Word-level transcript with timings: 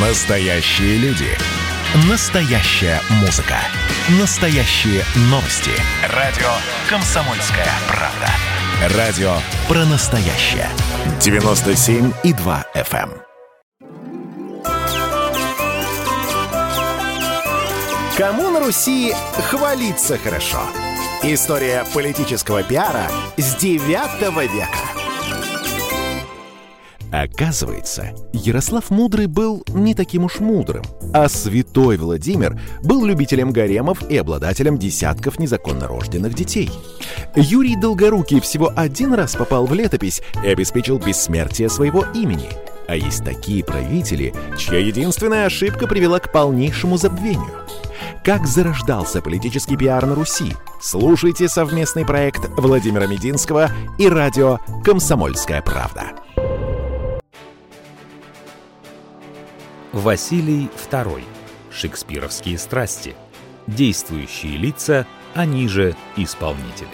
Настоящие 0.00 0.96
люди. 0.98 1.26
Настоящая 2.08 3.00
музыка. 3.20 3.56
Настоящие 4.20 5.02
новости. 5.22 5.72
Радио 6.14 6.46
«Комсомольская 6.88 7.66
правда». 7.88 8.96
Радио 8.96 9.32
про 9.66 9.84
настоящее. 9.86 10.68
97,2 11.18 12.64
FM. 12.76 13.10
эм. 13.10 13.22
Кому 18.16 18.50
на 18.50 18.60
Руси 18.60 19.12
хвалиться 19.50 20.16
хорошо? 20.16 20.60
История 21.24 21.84
политического 21.92 22.62
пиара 22.62 23.10
с 23.36 23.56
9 23.56 23.80
века. 24.54 24.97
Оказывается, 27.10 28.10
Ярослав 28.32 28.90
Мудрый 28.90 29.26
был 29.26 29.62
не 29.68 29.94
таким 29.94 30.24
уж 30.24 30.40
мудрым, 30.40 30.84
а 31.14 31.28
святой 31.28 31.96
Владимир 31.96 32.60
был 32.82 33.04
любителем 33.04 33.50
гаремов 33.50 34.08
и 34.10 34.16
обладателем 34.16 34.78
десятков 34.78 35.38
незаконно 35.38 35.88
рожденных 35.88 36.34
детей. 36.34 36.70
Юрий 37.34 37.76
Долгорукий 37.76 38.40
всего 38.40 38.70
один 38.76 39.14
раз 39.14 39.36
попал 39.36 39.66
в 39.66 39.72
летопись 39.72 40.22
и 40.44 40.48
обеспечил 40.48 40.98
бессмертие 40.98 41.70
своего 41.70 42.04
имени. 42.14 42.48
А 42.88 42.96
есть 42.96 43.24
такие 43.24 43.64
правители, 43.64 44.34
чья 44.56 44.78
единственная 44.78 45.46
ошибка 45.46 45.86
привела 45.86 46.20
к 46.20 46.32
полнейшему 46.32 46.96
забвению. 46.96 47.52
Как 48.24 48.46
зарождался 48.46 49.22
политический 49.22 49.76
пиар 49.76 50.04
на 50.06 50.14
Руси? 50.14 50.54
Слушайте 50.80 51.48
совместный 51.48 52.04
проект 52.04 52.48
Владимира 52.56 53.06
Мединского 53.06 53.70
и 53.98 54.08
радио 54.08 54.58
«Комсомольская 54.84 55.62
правда». 55.62 56.12
Василий 59.98 60.70
II. 60.92 61.24
Шекспировские 61.72 62.56
страсти. 62.56 63.16
Действующие 63.66 64.56
лица, 64.56 65.08
они 65.34 65.66
же 65.66 65.96
исполнители. 66.16 66.86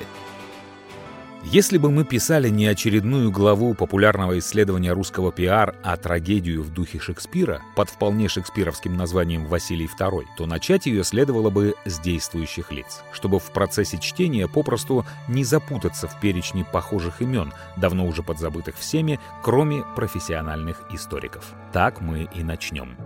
Если 1.47 1.77
бы 1.77 1.91
мы 1.91 2.05
писали 2.05 2.49
не 2.49 2.67
очередную 2.67 3.31
главу 3.31 3.75
популярного 3.75 4.39
исследования 4.39 4.93
русского 4.93 5.31
пиар, 5.31 5.75
а 5.83 5.99
трагедию 5.99 6.63
в 6.63 6.73
духе 6.73 6.99
Шекспира 6.99 7.61
под 7.77 7.91
вполне 7.91 8.29
шекспировским 8.29 8.97
названием 8.97 9.45
«Василий 9.45 9.87
II», 9.87 10.25
то 10.39 10.47
начать 10.47 10.87
ее 10.87 11.05
следовало 11.05 11.51
бы 11.51 11.75
с 11.85 12.01
действующих 12.01 12.73
лиц, 12.73 13.03
чтобы 13.13 13.39
в 13.39 13.53
процессе 13.53 13.99
чтения 13.99 14.49
попросту 14.49 15.05
не 15.29 15.45
запутаться 15.45 16.09
в 16.09 16.19
перечне 16.19 16.65
похожих 16.65 17.21
имен, 17.21 17.53
давно 17.77 18.07
уже 18.07 18.23
подзабытых 18.23 18.79
всеми, 18.79 19.21
кроме 19.43 19.85
профессиональных 19.95 20.81
историков. 20.93 21.45
Так 21.75 22.01
мы 22.01 22.27
и 22.35 22.43
начнем. 22.43 22.97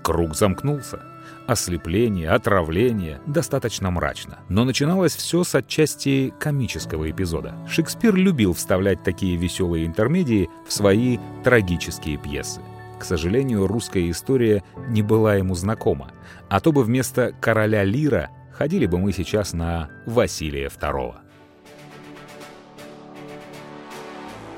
Круг 0.02 0.34
замкнулся. 0.34 1.13
Ослепление, 1.46 2.30
отравление— 2.30 3.20
достаточно 3.26 3.90
мрачно. 3.90 4.38
Но 4.48 4.64
начиналось 4.64 5.14
все 5.14 5.44
с 5.44 5.54
отчасти 5.54 6.32
комического 6.40 7.10
эпизода. 7.10 7.54
Шекспир 7.68 8.14
любил 8.14 8.54
вставлять 8.54 9.02
такие 9.02 9.36
веселые 9.36 9.84
интермедии 9.84 10.48
в 10.66 10.72
свои 10.72 11.18
трагические 11.42 12.16
пьесы. 12.16 12.62
К 12.98 13.04
сожалению, 13.04 13.66
русская 13.66 14.10
история 14.10 14.62
не 14.88 15.02
была 15.02 15.34
ему 15.34 15.54
знакома, 15.54 16.12
а 16.48 16.60
то 16.60 16.72
бы 16.72 16.82
вместо 16.82 17.32
короля 17.40 17.84
Лира 17.84 18.30
ходили 18.50 18.86
бы 18.86 18.98
мы 18.98 19.12
сейчас 19.12 19.52
на 19.52 19.90
Василия 20.06 20.68
II. 20.68 21.14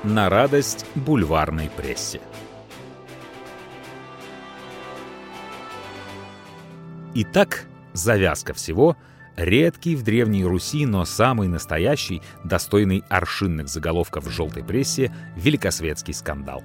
На 0.03 0.29
радость 0.29 0.85
бульварной 0.95 1.69
прессе. 1.75 2.21
Итак, 7.19 7.65
завязка 7.93 8.53
всего— 8.53 8.95
редкий 9.35 9.95
в 9.95 10.03
Древней 10.03 10.45
Руси, 10.45 10.85
но 10.85 11.03
самый 11.03 11.47
настоящий, 11.47 12.21
достойный 12.43 13.03
аршинных 13.09 13.69
заголовков 13.69 14.25
в 14.25 14.29
желтой 14.29 14.63
прессе, 14.63 15.11
великосветский 15.35 16.13
скандал. 16.13 16.63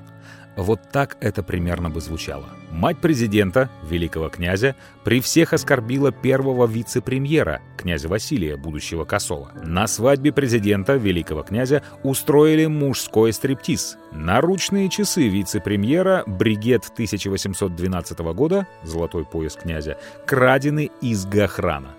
Вот 0.56 0.80
так 0.90 1.16
это 1.20 1.42
примерно 1.42 1.88
бы 1.88 2.00
звучало. 2.00 2.46
Мать 2.70 2.98
президента, 2.98 3.70
великого 3.88 4.28
князя, 4.28 4.76
при 5.04 5.20
всех 5.20 5.52
оскорбила 5.52 6.12
первого 6.12 6.66
вице-премьера, 6.66 7.60
князя 7.78 8.08
Василия, 8.08 8.56
будущего 8.56 9.04
Косова. 9.04 9.52
На 9.62 9.86
свадьбе 9.86 10.32
президента, 10.32 10.96
великого 10.96 11.42
князя, 11.42 11.82
устроили 12.02 12.66
мужской 12.66 13.32
стриптиз. 13.32 13.96
Наручные 14.12 14.88
часы 14.88 15.28
вице-премьера, 15.28 16.24
бригет 16.26 16.84
1812 16.92 18.18
года, 18.34 18.66
золотой 18.82 19.24
пояс 19.24 19.54
князя, 19.54 19.98
крадены 20.26 20.90
из 21.00 21.24
Гохрана. 21.24 21.94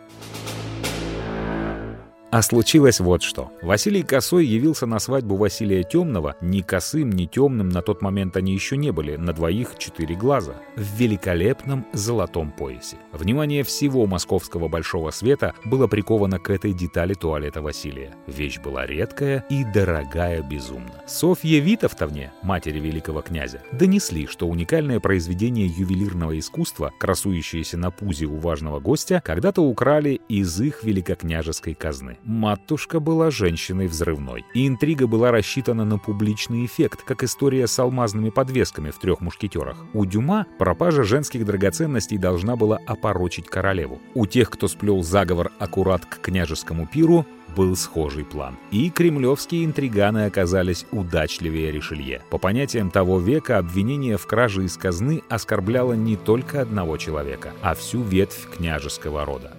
А 2.33 2.41
случилось 2.41 2.99
вот 2.99 3.21
что. 3.21 3.51
Василий 3.61 4.01
Косой 4.01 4.47
явился 4.47 4.87
на 4.87 4.97
свадьбу 4.97 5.35
Василия 5.35 5.83
Темного, 5.83 6.35
ни 6.41 6.61
косым, 6.61 7.11
ни 7.11 7.27
темным 7.27 7.69
на 7.69 7.83
тот 7.83 8.01
момент 8.01 8.35
они 8.35 8.55
еще 8.55 8.75
не 8.75 8.89
были, 8.89 9.17
на 9.17 9.33
двоих 9.33 9.77
четыре 9.77 10.15
глаза, 10.15 10.55
в 10.75 10.81
великолепном 10.97 11.85
золотом 11.93 12.51
поясе. 12.51 12.97
Внимание 13.11 13.63
всего 13.63 14.07
московского 14.07 14.67
большого 14.67 15.11
света 15.11 15.53
было 15.63 15.85
приковано 15.85 16.39
к 16.39 16.49
этой 16.49 16.73
детали 16.73 17.13
туалета 17.13 17.61
Василия. 17.61 18.15
Вещь 18.25 18.59
была 18.59 18.87
редкая 18.87 19.45
и 19.51 19.63
дорогая 19.63 20.41
безумно. 20.41 21.03
Софье 21.05 21.59
Витовтовне, 21.59 22.33
матери 22.41 22.79
великого 22.79 23.21
князя, 23.21 23.61
донесли, 23.71 24.25
что 24.25 24.47
уникальное 24.47 24.99
произведение 24.99 25.67
ювелирного 25.67 26.39
искусства, 26.39 26.93
красующееся 26.99 27.77
на 27.77 27.91
пузе 27.91 28.25
у 28.25 28.37
важного 28.37 28.79
гостя, 28.79 29.21
когда-то 29.23 29.61
украли 29.61 30.19
из 30.29 30.59
их 30.59 30.83
великокняжеской 30.83 31.75
казны. 31.75 32.17
Матушка 32.25 33.01
была 33.01 33.31
женщиной 33.31 33.87
взрывной. 33.87 34.45
И 34.53 34.65
интрига 34.65 35.07
была 35.07 35.31
рассчитана 35.31 35.83
на 35.83 35.97
публичный 35.97 36.65
эффект, 36.65 37.03
как 37.03 37.21
история 37.23 37.67
с 37.67 37.77
алмазными 37.77 38.29
подвесками 38.29 38.91
в 38.91 38.97
«Трех 38.97 39.19
мушкетерах». 39.19 39.85
У 39.93 40.05
Дюма 40.05 40.45
пропажа 40.57 41.03
женских 41.03 41.45
драгоценностей 41.45 42.17
должна 42.17 42.55
была 42.55 42.79
опорочить 42.87 43.47
королеву. 43.47 44.01
У 44.13 44.25
тех, 44.25 44.49
кто 44.49 44.69
сплел 44.69 45.03
заговор 45.03 45.51
аккурат 45.59 46.05
к 46.05 46.21
княжескому 46.21 46.87
пиру, 46.87 47.25
был 47.57 47.75
схожий 47.75 48.23
план. 48.23 48.57
И 48.71 48.89
кремлевские 48.89 49.65
интриганы 49.65 50.25
оказались 50.25 50.85
удачливее 50.91 51.71
Ришелье. 51.71 52.21
По 52.29 52.37
понятиям 52.37 52.89
того 52.89 53.19
века, 53.19 53.57
обвинение 53.57 54.17
в 54.17 54.25
краже 54.27 54.63
из 54.63 54.77
казны 54.77 55.21
оскорбляло 55.29 55.93
не 55.93 56.15
только 56.15 56.61
одного 56.61 56.97
человека, 56.97 57.51
а 57.61 57.75
всю 57.75 58.01
ветвь 58.01 58.49
княжеского 58.49 59.25
рода. 59.25 59.57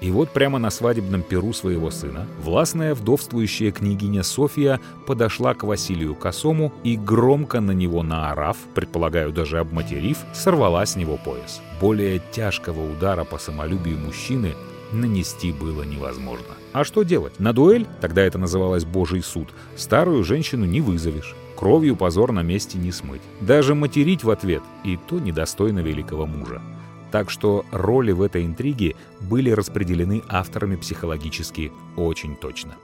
И 0.00 0.10
вот 0.10 0.30
прямо 0.30 0.58
на 0.58 0.70
свадебном 0.70 1.22
перу 1.22 1.52
своего 1.52 1.90
сына 1.90 2.26
властная 2.42 2.94
вдовствующая 2.94 3.72
княгиня 3.72 4.22
София 4.22 4.80
подошла 5.06 5.54
к 5.54 5.64
Василию 5.64 6.14
Косому 6.14 6.72
и 6.84 6.96
громко 6.96 7.60
на 7.60 7.72
него 7.72 8.02
наорав, 8.02 8.56
предполагаю, 8.74 9.32
даже 9.32 9.58
обматерив, 9.58 10.18
сорвала 10.32 10.86
с 10.86 10.94
него 10.94 11.18
пояс. 11.24 11.60
Более 11.80 12.20
тяжкого 12.32 12.90
удара 12.90 13.24
по 13.24 13.38
самолюбию 13.38 13.98
мужчины 13.98 14.54
нанести 14.92 15.52
было 15.52 15.82
невозможно. 15.82 16.54
А 16.72 16.84
что 16.84 17.02
делать? 17.02 17.38
На 17.40 17.52
дуэль, 17.52 17.86
тогда 18.00 18.22
это 18.22 18.38
называлось 18.38 18.84
Божий 18.84 19.22
суд, 19.22 19.48
старую 19.76 20.22
женщину 20.24 20.64
не 20.64 20.80
вызовешь. 20.80 21.34
Кровью 21.56 21.96
позор 21.96 22.30
на 22.30 22.42
месте 22.42 22.78
не 22.78 22.92
смыть. 22.92 23.22
Даже 23.40 23.74
материть 23.74 24.22
в 24.22 24.30
ответ, 24.30 24.62
и 24.84 24.96
то 25.08 25.18
недостойно 25.18 25.80
великого 25.80 26.24
мужа. 26.24 26.62
Так 27.10 27.30
что 27.30 27.64
роли 27.70 28.12
в 28.12 28.22
этой 28.22 28.44
интриге 28.44 28.96
были 29.20 29.50
распределены 29.50 30.22
авторами 30.28 30.76
психологически 30.76 31.72
очень 31.96 32.36
точно. 32.36 32.74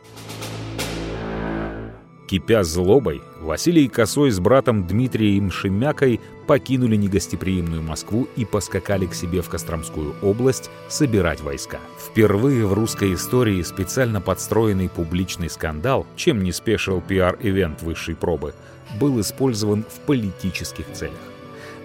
Кипя 2.26 2.64
злобой, 2.64 3.20
Василий 3.42 3.86
Косой 3.86 4.30
с 4.30 4.40
братом 4.40 4.86
Дмитрием 4.86 5.50
Шемякой 5.50 6.20
покинули 6.46 6.96
негостеприимную 6.96 7.82
Москву 7.82 8.26
и 8.34 8.46
поскакали 8.46 9.06
к 9.06 9.14
себе 9.14 9.42
в 9.42 9.50
Костромскую 9.50 10.14
область 10.22 10.70
собирать 10.88 11.42
войска. 11.42 11.80
Впервые 11.98 12.66
в 12.66 12.72
русской 12.72 13.12
истории 13.12 13.60
специально 13.62 14.22
подстроенный 14.22 14.88
публичный 14.88 15.50
скандал, 15.50 16.06
чем 16.16 16.42
не 16.42 16.52
спешил 16.52 17.02
пиар-ивент 17.02 17.82
высшей 17.82 18.16
пробы, 18.16 18.54
был 18.98 19.20
использован 19.20 19.84
в 19.84 20.00
политических 20.06 20.90
целях. 20.92 21.20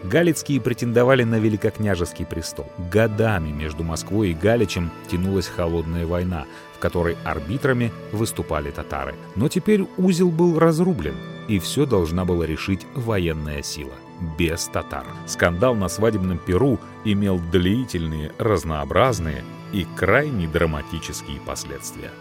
Галицкие 0.04 0.62
претендовали 0.62 1.24
на 1.24 1.40
великокняжеский 1.40 2.26
престол. 2.26 2.68
Годами 2.92 3.52
между 3.52 3.84
Москвой 3.84 4.30
и 4.30 4.34
Галичем 4.34 4.92
тянулась 5.10 5.48
холодная 5.48 6.06
война, 6.06 6.46
в 6.76 6.80
которой 6.80 7.18
арбитрами 7.26 7.92
выступали 8.12 8.72
татары. 8.72 9.16
Но 9.36 9.50
теперь 9.50 9.86
узел 9.98 10.32
был 10.32 10.58
разрублен, 10.58 11.16
и 11.48 11.60
все 11.60 11.86
должна 11.86 12.24
была 12.24 12.46
решить 12.46 12.86
военная 12.96 13.62
сила. 13.62 13.94
Без 14.38 14.66
татар. 14.68 15.06
Скандал 15.28 15.76
на 15.76 15.90
свадебном 15.90 16.38
Перу 16.38 16.80
имел 17.04 17.40
длительные, 17.52 18.32
разнообразные 18.38 19.44
и 19.74 19.86
крайне 19.96 20.48
драматические 20.48 21.40
последствия. 21.42 22.12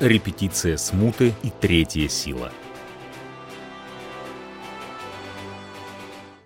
Репетиция 0.00 0.76
смуты 0.76 1.32
и 1.44 1.52
третья 1.60 2.08
сила– 2.08 2.50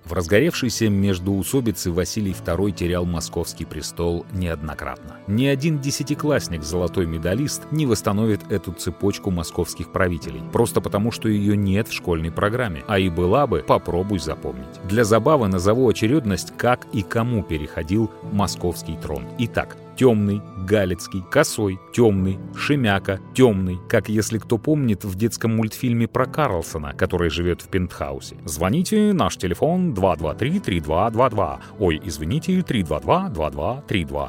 В 0.06 0.12
разгоревшейся 0.12 0.88
междуусобице 0.88 1.90
Василий 1.90 2.30
II 2.30 2.70
терял 2.70 3.04
московский 3.04 3.64
престол 3.64 4.24
неоднократно. 4.32 5.16
Ни 5.26 5.46
один 5.46 5.80
десятиклассник 5.80 6.62
золотой 6.62 7.06
медалист 7.06 7.62
не 7.72 7.86
восстановит 7.86 8.40
эту 8.48 8.72
цепочку 8.72 9.32
московских 9.32 9.90
правителей, 9.90 10.42
просто 10.52 10.80
потому 10.80 11.10
что 11.10 11.28
ее 11.28 11.56
нет 11.56 11.88
в 11.88 11.92
школьной 11.92 12.30
программе, 12.30 12.84
а 12.86 13.00
и 13.00 13.08
была 13.08 13.48
бы, 13.48 13.64
попробуй 13.66 14.20
запомнить. 14.20 14.80
Для 14.84 15.02
забавы 15.02 15.48
назову 15.48 15.88
очередность, 15.88 16.52
как 16.56 16.86
и 16.92 17.02
кому 17.02 17.42
переходил 17.42 18.08
московский 18.30 18.96
трон. 18.96 19.24
Итак, 19.38 19.76
темный, 19.96 20.42
галицкий, 20.66 21.24
косой, 21.30 21.78
темный, 21.92 22.38
шемяка, 22.54 23.20
темный, 23.34 23.78
как 23.88 24.08
если 24.08 24.38
кто 24.38 24.58
помнит 24.58 25.04
в 25.04 25.14
детском 25.16 25.56
мультфильме 25.56 26.06
про 26.06 26.26
Карлсона, 26.26 26.92
который 26.92 27.30
живет 27.30 27.62
в 27.62 27.68
пентхаусе. 27.68 28.36
Звоните, 28.44 29.12
наш 29.12 29.36
телефон 29.36 29.94
223-3222. 29.94 31.58
Ой, 31.78 32.00
извините, 32.04 32.52
322-2232. 32.60 34.28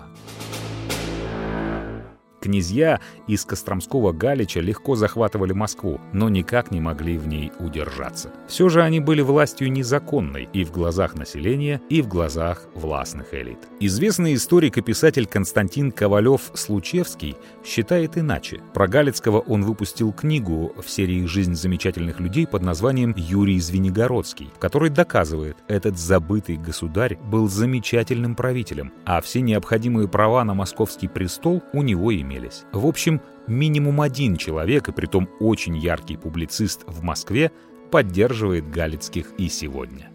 Князья 2.39 2.99
из 3.27 3.45
Костромского 3.45 4.11
Галича 4.11 4.59
легко 4.59 4.95
захватывали 4.95 5.53
Москву, 5.53 5.99
но 6.13 6.29
никак 6.29 6.69
не 6.71 6.79
могли 6.79 7.17
в 7.17 7.27
ней 7.27 7.51
удержаться. 7.59 8.31
Все 8.47 8.69
же 8.69 8.83
они 8.83 8.99
были 8.99 9.21
властью 9.21 9.71
незаконной 9.71 10.47
и 10.53 10.63
в 10.63 10.71
глазах 10.71 11.15
населения, 11.15 11.81
и 11.89 12.01
в 12.01 12.07
глазах 12.07 12.65
властных 12.75 13.33
элит. 13.33 13.57
Известный 13.79 14.35
историк 14.35 14.77
и 14.77 14.81
писатель 14.81 15.25
Константин 15.25 15.91
Ковалев-Случевский 15.91 17.37
считает 17.65 18.17
иначе. 18.17 18.61
Про 18.73 18.87
Галицкого 18.87 19.39
он 19.39 19.63
выпустил 19.63 20.11
книгу 20.13 20.73
в 20.77 20.89
серии 20.89 21.25
«Жизнь 21.25 21.55
замечательных 21.55 22.19
людей» 22.19 22.45
под 22.45 22.61
названием 22.61 23.15
«Юрий 23.17 23.59
Звенигородский», 23.59 24.51
в 24.55 24.59
которой 24.59 24.91
доказывает, 24.91 25.57
этот 25.67 25.97
забытый 25.97 26.57
государь 26.57 27.17
был 27.17 27.49
замечательным 27.49 28.35
правителем, 28.35 28.93
а 29.05 29.21
все 29.21 29.41
необходимые 29.41 30.07
права 30.07 30.43
на 30.43 30.53
московский 30.53 31.07
престол 31.07 31.63
у 31.73 31.81
него 31.81 32.13
имели 32.13 32.26
имелись. 32.27 32.65
В 32.73 32.85
общем, 32.85 33.21
минимум 33.47 34.01
один 34.01 34.35
человек, 34.35 34.89
и 34.89 34.91
притом 34.91 35.29
очень 35.39 35.77
яркий 35.77 36.17
публицист 36.17 36.83
в 36.85 37.01
Москве, 37.01 37.51
поддерживает 37.89 38.69
Галицких 38.69 39.31
и 39.37 39.47
сегодня. 39.47 40.11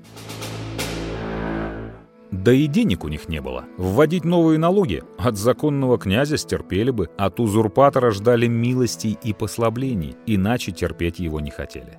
Да 2.30 2.52
и 2.52 2.66
денег 2.66 3.04
у 3.04 3.08
них 3.08 3.28
не 3.28 3.40
было. 3.40 3.66
Вводить 3.76 4.24
новые 4.24 4.58
налоги 4.58 5.02
от 5.18 5.36
законного 5.36 5.98
князя 5.98 6.38
стерпели 6.38 6.90
бы, 6.90 7.10
от 7.18 7.40
узурпатора 7.40 8.10
ждали 8.10 8.46
милостей 8.46 9.18
и 9.22 9.32
послаблений, 9.34 10.16
иначе 10.26 10.72
терпеть 10.72 11.18
его 11.18 11.40
не 11.40 11.50
хотели. 11.50 11.98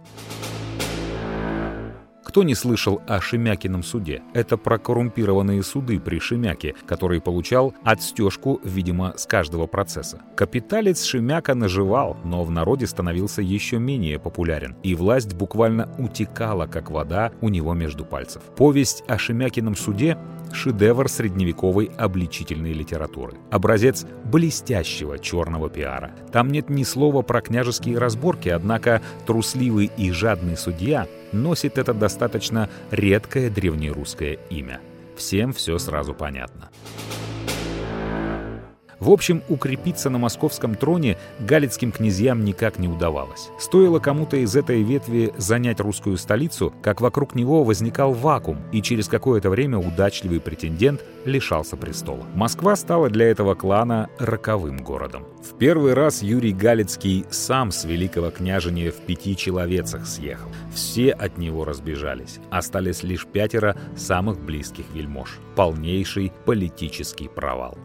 Кто 2.34 2.42
не 2.42 2.56
слышал 2.56 3.00
о 3.08 3.22
Шемякином 3.22 3.84
суде? 3.84 4.24
Это 4.34 4.58
про 4.58 4.80
коррумпированные 4.80 5.62
суды 5.62 6.00
при 6.00 6.18
Шемяке, 6.18 6.74
который 6.88 7.22
получал 7.22 7.76
отстежку, 7.84 8.60
видимо, 8.64 9.14
с 9.16 9.28
каждого 9.28 9.68
процесса. 9.68 10.20
Капиталец 10.36 11.04
Шемяка 11.04 11.54
наживал, 11.54 12.18
но 12.24 12.44
в 12.44 12.50
народе 12.50 12.88
становился 12.88 13.44
еще 13.44 13.78
менее 13.78 14.18
популярен, 14.18 14.76
и 14.82 14.96
власть 14.96 15.36
буквально 15.36 15.94
утекала, 16.00 16.66
как 16.66 16.90
вода, 16.90 17.32
у 17.42 17.50
него 17.50 17.76
между 17.76 18.04
пальцев. 18.04 18.42
Повесть 18.58 19.04
о 19.08 19.20
Шемякином 19.20 19.76
суде 19.76 20.18
шедевр 20.54 21.10
средневековой 21.10 21.92
обличительной 21.98 22.74
литературы. 22.74 23.34
Образец 23.52 24.06
блестящего 24.26 25.20
черного 25.20 25.70
пиара. 25.70 26.12
Там 26.32 26.50
нет 26.50 26.70
ни 26.70 26.84
слова 26.84 27.22
про 27.22 27.42
княжеские 27.42 27.98
разборки, 27.98 28.50
однако 28.50 29.02
трусливый 29.26 29.92
и 29.98 30.12
жадный 30.12 30.58
судья 30.58 31.08
носит 31.32 31.78
это 31.78 31.94
достаточно 31.94 32.70
редкое 32.92 33.50
древнерусское 33.50 34.38
имя. 34.50 34.80
Всем 35.16 35.54
все 35.54 35.78
сразу 35.78 36.14
понятно. 36.14 36.70
В 39.00 39.10
общем, 39.10 39.42
укрепиться 39.50 40.10
на 40.10 40.18
московском 40.18 40.75
троне 40.75 41.18
галицким 41.40 41.92
князьям 41.92 42.44
никак 42.44 42.80
не 42.80 42.88
удавалось. 42.88 43.50
Стоило 43.60 44.00
кому-то 44.00 44.38
из 44.38 44.56
этой 44.56 44.81
ветви 44.81 45.34
занять 45.38 45.80
русскую 45.80 46.18
столицу, 46.18 46.74
как 46.81 47.01
вокруг 47.01 47.36
него 47.36 47.63
возникал 47.63 48.13
вакуум, 48.13 48.60
и 48.72 48.82
через 48.82 49.08
какое-то 49.08 49.50
время 49.50 49.77
удачливый 49.77 50.39
претендент 50.39 51.01
лишался 51.25 51.77
престола. 51.77 52.25
Москва 52.36 52.75
стала 52.75 53.10
для 53.10 53.29
этого 53.29 53.56
клана 53.56 54.10
роковым 54.20 54.77
городом. 54.77 55.25
В 55.44 55.58
первый 55.58 55.94
раз 55.94 56.22
Юрий 56.22 56.53
Галицкий 56.53 57.25
сам 57.29 57.72
с 57.72 57.86
великого 57.86 58.32
княжения 58.32 58.91
в 58.91 58.98
пяти 58.98 59.36
человецах 59.36 60.06
съехал. 60.08 60.50
Все 60.74 61.12
от 61.12 61.38
него 61.38 61.65
разбежались. 61.65 62.39
Остались 62.50 63.03
лишь 63.03 63.25
пятеро 63.25 63.75
самых 63.96 64.39
близких 64.39 64.86
вельмож. 64.94 65.39
Полнейший 65.56 66.32
политический 66.46 67.27
провал. 67.27 67.77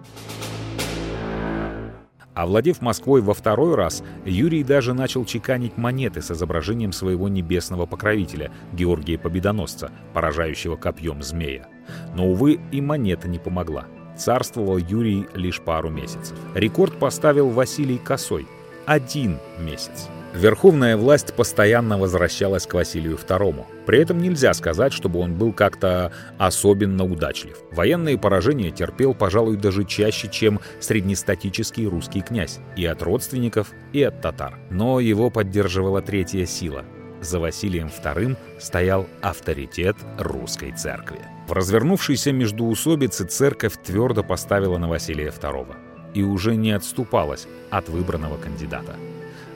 Овладев 2.39 2.81
Москвой 2.83 3.21
во 3.21 3.35
второй 3.35 3.75
раз, 3.75 4.05
Юрий 4.25 4.63
даже 4.63 4.95
начал 4.95 5.25
чеканить 5.25 5.77
монеты 5.77 6.23
с 6.23 6.31
изображением 6.31 6.93
своего 6.93 7.29
небесного 7.29 7.85
покровителя, 7.85 8.53
Георгия 8.73 9.19
Победоносца, 9.19 9.91
поражающего 10.15 10.77
копьем 10.77 11.21
змея. 11.21 11.67
Но, 12.15 12.29
увы, 12.29 12.61
и 12.71 12.81
монета 12.81 13.27
не 13.27 13.41
помогла. 13.41 13.87
Царствовал 14.17 14.79
Юрий 14.79 15.27
лишь 15.35 15.61
пару 15.61 15.91
месяцев. 15.91 16.39
Рекорд 16.55 16.97
поставил 17.01 17.49
Василий 17.49 17.99
Косой— 17.99 18.47
один 18.87 19.39
месяц. 19.59 20.09
Верховная 20.35 20.97
власть 20.97 21.35
постоянно 21.35 21.99
возвращалась 21.99 22.67
к 22.67 22.75
Василию 22.75 23.17
II. 23.17 23.65
При 23.87 23.99
этом 23.99 24.21
нельзя 24.21 24.53
сказать, 24.53 24.93
чтобы 24.93 25.21
он 25.21 25.35
был 25.35 25.53
как-то 25.53 26.13
особенно 26.37 27.05
удачлив. 27.05 27.57
Военные 27.73 28.19
поражения 28.19 28.71
терпел, 28.71 29.15
пожалуй, 29.15 29.57
даже 29.57 29.85
чаще, 29.85 30.29
чем 30.29 30.61
среднестатический 30.81 31.89
русский 31.89 32.21
князь. 32.21 32.59
И 32.77 32.85
от 32.85 33.03
родственников, 33.03 33.73
и 33.93 34.03
от 34.03 34.21
татар. 34.21 34.59
Но 34.71 35.01
его 35.01 35.31
поддерживала 35.31 36.03
третья 36.03 36.45
сила. 36.45 36.85
За 37.23 37.41
Василием 37.41 37.89
II 37.89 38.37
стоял 38.61 39.07
авторитет 39.23 39.97
русской 40.19 40.73
церкви. 40.73 41.19
В 41.49 41.53
развернувшейся 41.53 42.33
междуусобице 42.33 43.25
церковь 43.25 43.75
твердо 43.83 44.23
поставила 44.23 44.77
на 44.77 44.89
Василия 44.89 45.31
II 45.31 45.75
и 46.15 46.23
уже 46.23 46.55
не 46.55 46.73
отступалась 46.73 47.49
от 47.71 47.89
выбранного 47.89 48.37
кандидата. 48.37 48.95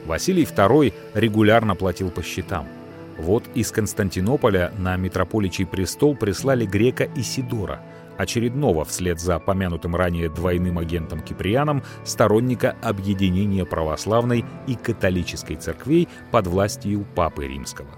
Василий 0.07 0.45
II 0.45 0.93
регулярно 1.15 1.75
платил 1.75 2.11
по 2.11 2.23
счетам. 2.23 2.67
Вот 3.19 3.45
из 3.55 3.71
Константинополя 3.71 4.73
на 4.79 4.97
митрополичий 4.97 5.67
престол 5.67 6.17
прислали 6.17 6.67
грека 6.67 7.09
Исидора, 7.15 7.81
очередного 8.17 8.85
вслед 8.85 9.21
за 9.21 9.39
помянутым 9.39 9.95
ранее 9.95 10.29
двойным 10.29 10.79
агентом 10.79 11.21
Киприаном 11.21 11.83
сторонника 12.05 12.77
объединения 12.83 13.65
православной 13.65 14.45
и 14.67 14.75
католической 14.75 15.57
церквей 15.57 16.09
под 16.31 16.47
властью 16.47 17.07
Папы 17.15 17.47
Римского. 17.47 17.89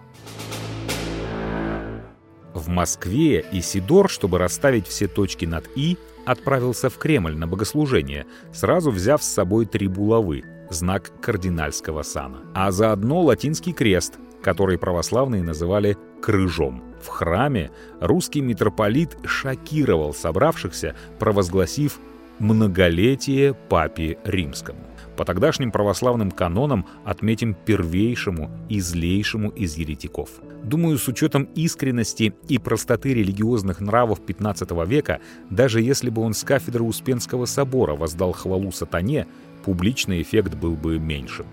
В 2.53 2.69
Москве 2.69 3.45
Исидор, 3.51 4.09
чтобы 4.09 4.39
расставить 4.39 4.87
все 4.87 5.09
точки 5.09 5.45
над 5.45 5.69
«и», 5.75 5.99
отправился 6.25 6.89
в 6.89 6.97
Кремль 6.99 7.37
на 7.37 7.47
богослужение, 7.47 8.27
сразу 8.53 8.91
взяв 8.91 9.23
с 9.23 9.33
собой 9.33 9.67
три 9.67 9.89
булавы, 9.89 10.45
знак 10.75 11.11
кардинальского 11.23 12.03
сана, 12.03 12.43
а 12.55 12.71
заодно 12.71 13.23
латинский 13.23 13.73
крест, 13.73 14.19
который 14.43 14.77
православные 14.77 15.43
называли 15.43 15.97
«крыжом». 16.21 16.83
В 17.01 17.09
храме 17.09 17.71
русский 18.01 18.43
митрополит 18.43 19.17
шокировал 19.25 20.13
собравшихся, 20.13 20.95
провозгласив 21.19 21.99
«многолетие 22.39 23.55
папе 23.55 24.19
римскому». 24.25 24.81
По 25.17 25.25
тогдашним 25.25 25.71
православным 25.71 26.31
канонам 26.31 26.87
отметим 27.05 27.55
первейшему 27.55 28.51
и 28.69 28.81
злейшему 28.81 29.51
из 29.51 29.77
еретиков. 29.77 30.29
Думаю, 30.65 30.99
с 30.99 31.07
учетом 31.07 31.45
искренности 31.55 32.35
и 32.49 32.59
простоты 32.59 33.15
религиозных 33.15 33.81
нравов 33.81 34.21
XV 34.27 34.87
века, 34.87 35.21
даже 35.51 35.81
если 35.81 36.11
бы 36.11 36.23
он 36.23 36.35
с 36.35 36.43
кафедры 36.43 36.83
Успенского 36.83 37.45
собора 37.45 37.95
воздал 37.95 38.33
хвалу 38.33 38.73
сатане, 38.73 39.27
публичный 39.65 40.23
эффект 40.23 40.55
был 40.55 40.77
бы 40.77 40.99
меньшим. 40.99 41.47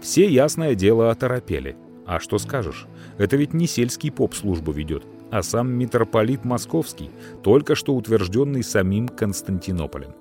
Все, 0.00 0.28
ясное 0.28 0.74
дело, 0.74 1.10
оторопели. 1.10 1.76
А 2.06 2.20
что 2.20 2.38
скажешь? 2.38 2.86
Это 3.18 3.36
ведь 3.36 3.52
не 3.52 3.66
сельский 3.66 4.10
поп 4.10 4.34
службу 4.34 4.72
ведет, 4.72 5.04
а 5.30 5.42
сам 5.42 5.70
митрополит 5.72 6.44
Московский, 6.44 7.10
только 7.42 7.74
что 7.74 7.94
утвержденный 7.94 8.62
самим 8.62 9.08
Константинополем. 9.08 10.14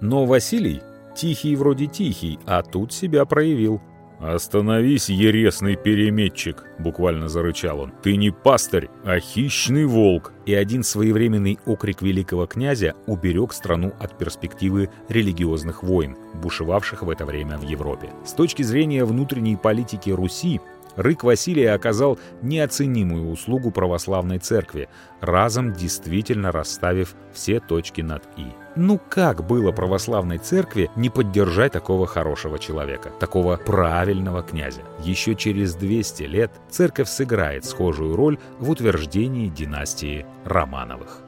Но 0.00 0.26
Василий, 0.26 0.80
тихий 1.14 1.54
вроде 1.54 1.86
тихий, 1.86 2.38
а 2.46 2.62
тут 2.62 2.92
себя 2.92 3.24
проявил. 3.24 3.80
«Остановись, 4.18 5.08
ересный 5.08 5.76
переметчик!»— 5.76 6.64
буквально 6.80 7.28
зарычал 7.28 7.80
он. 7.80 7.92
«Ты 8.02 8.16
не 8.16 8.30
пастырь, 8.30 8.90
а 9.04 9.20
хищный 9.20 9.86
волк!» 9.86 10.32
И 10.44 10.54
один 10.54 10.82
своевременный 10.82 11.60
окрик 11.66 12.02
великого 12.02 12.46
князя 12.46 12.94
уберег 13.06 13.52
страну 13.52 13.92
от 14.00 14.18
перспективы 14.18 14.90
религиозных 15.08 15.84
войн, 15.84 16.16
бушевавших 16.34 17.02
в 17.02 17.10
это 17.10 17.24
время 17.24 17.58
в 17.58 17.62
Европе. 17.62 18.10
С 18.24 18.32
точки 18.32 18.62
зрения 18.62 19.04
внутренней 19.04 19.56
политики 19.56 20.10
Руси, 20.10 20.60
Рык 20.98 21.22
Василия 21.22 21.74
оказал 21.74 22.18
неоценимую 22.42 23.30
услугу 23.30 23.70
православной 23.70 24.40
церкви, 24.40 24.88
разом 25.20 25.72
действительно 25.72 26.50
расставив 26.50 27.14
все 27.32 27.60
точки 27.60 28.00
над 28.00 28.24
«и». 28.36 28.46
Ну 28.74 29.00
как 29.08 29.46
было 29.46 29.70
православной 29.70 30.38
церкви 30.38 30.90
не 30.96 31.08
поддержать 31.08 31.70
такого 31.70 32.08
хорошего 32.08 32.58
человека, 32.58 33.12
такого 33.20 33.56
правильного 33.58 34.42
князя? 34.42 34.80
Еще 35.04 35.36
через 35.36 35.76
200 35.76 36.24
лет 36.24 36.50
церковь 36.68 37.08
сыграет 37.08 37.64
схожую 37.64 38.16
роль 38.16 38.38
в 38.58 38.68
утверждении 38.68 39.46
династии 39.46 40.26
Романовых. 40.44 41.20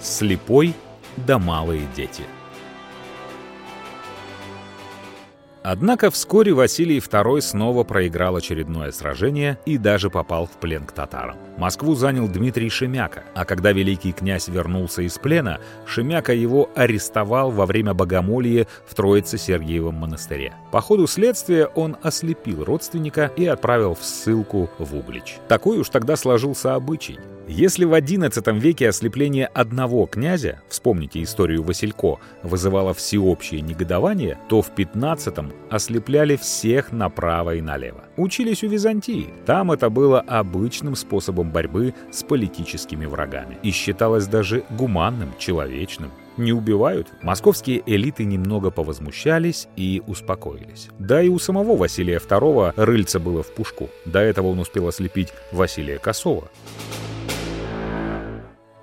Слепой 0.00 0.74
да 1.16 1.38
малые 1.38 1.86
дети– 1.94 2.24
Однако 5.62 6.10
вскоре 6.10 6.52
Василий 6.52 6.98
II 6.98 7.40
снова 7.40 7.84
проиграл 7.84 8.36
очередное 8.36 8.92
сражение 8.92 9.58
и 9.66 9.76
даже 9.76 10.08
попал 10.08 10.46
в 10.46 10.52
плен 10.52 10.86
к 10.86 10.92
татарам. 10.92 11.36
Москву 11.58 11.94
занял 11.94 12.28
Дмитрий 12.28 12.70
Шемяка, 12.70 13.24
а 13.34 13.44
когда 13.44 13.72
великий 13.72 14.12
князь 14.12 14.48
вернулся 14.48 15.02
из 15.02 15.18
плена, 15.18 15.60
Шемяка 15.86 16.32
его 16.32 16.70
арестовал 16.74 17.50
во 17.50 17.66
время 17.66 17.92
богомолия 17.92 18.66
в 18.86 18.94
Троице-Сергиевом 18.94 19.94
монастыре. 19.94 20.54
По 20.72 20.80
ходу 20.80 21.06
следствия 21.06 21.66
он 21.66 21.96
ослепил 22.02 22.64
родственника 22.64 23.30
и 23.36 23.44
отправил 23.44 23.94
в 23.94 24.02
ссылку 24.02 24.70
в 24.78 24.96
Углич. 24.96 25.36
Такой 25.48 25.78
уж 25.78 25.90
тогда 25.90 26.16
сложился 26.16 26.74
обычай. 26.74 27.18
Если 27.52 27.84
в 27.84 27.92
XI 27.92 28.60
веке 28.60 28.88
ослепление 28.88 29.46
одного 29.46 30.06
князя, 30.06 30.60
вспомните 30.68 31.20
историю 31.20 31.64
Василько, 31.64 32.18
вызывало 32.44 32.94
всеобщее 32.94 33.60
негодование, 33.60 34.38
то 34.48 34.62
в 34.62 34.70
XV 34.70 35.52
ослепляли 35.68 36.36
всех 36.36 36.92
направо 36.92 37.56
и 37.56 37.60
налево. 37.60 38.04
Учились 38.16 38.62
у 38.62 38.68
Византии. 38.68 39.34
Там 39.46 39.72
это 39.72 39.90
было 39.90 40.20
обычным 40.20 40.94
способом 40.94 41.50
борьбы 41.50 41.92
с 42.12 42.22
политическими 42.22 43.04
врагами. 43.04 43.58
И 43.64 43.72
считалось 43.72 44.28
даже 44.28 44.62
гуманным, 44.70 45.32
человечным. 45.36 46.12
Не 46.36 46.52
убивают? 46.52 47.08
Московские 47.20 47.82
элиты 47.84 48.26
немного 48.26 48.70
повозмущались 48.70 49.66
и 49.74 50.04
успокоились. 50.06 50.88
Да 51.00 51.20
и 51.20 51.28
у 51.28 51.40
самого 51.40 51.76
Василия 51.76 52.18
II 52.18 52.74
рыльца 52.76 53.18
было 53.18 53.42
в 53.42 53.52
пушку. 53.52 53.90
До 54.04 54.20
этого 54.20 54.46
он 54.46 54.60
успел 54.60 54.86
ослепить 54.86 55.32
Василия 55.50 55.98
Косова. 55.98 56.48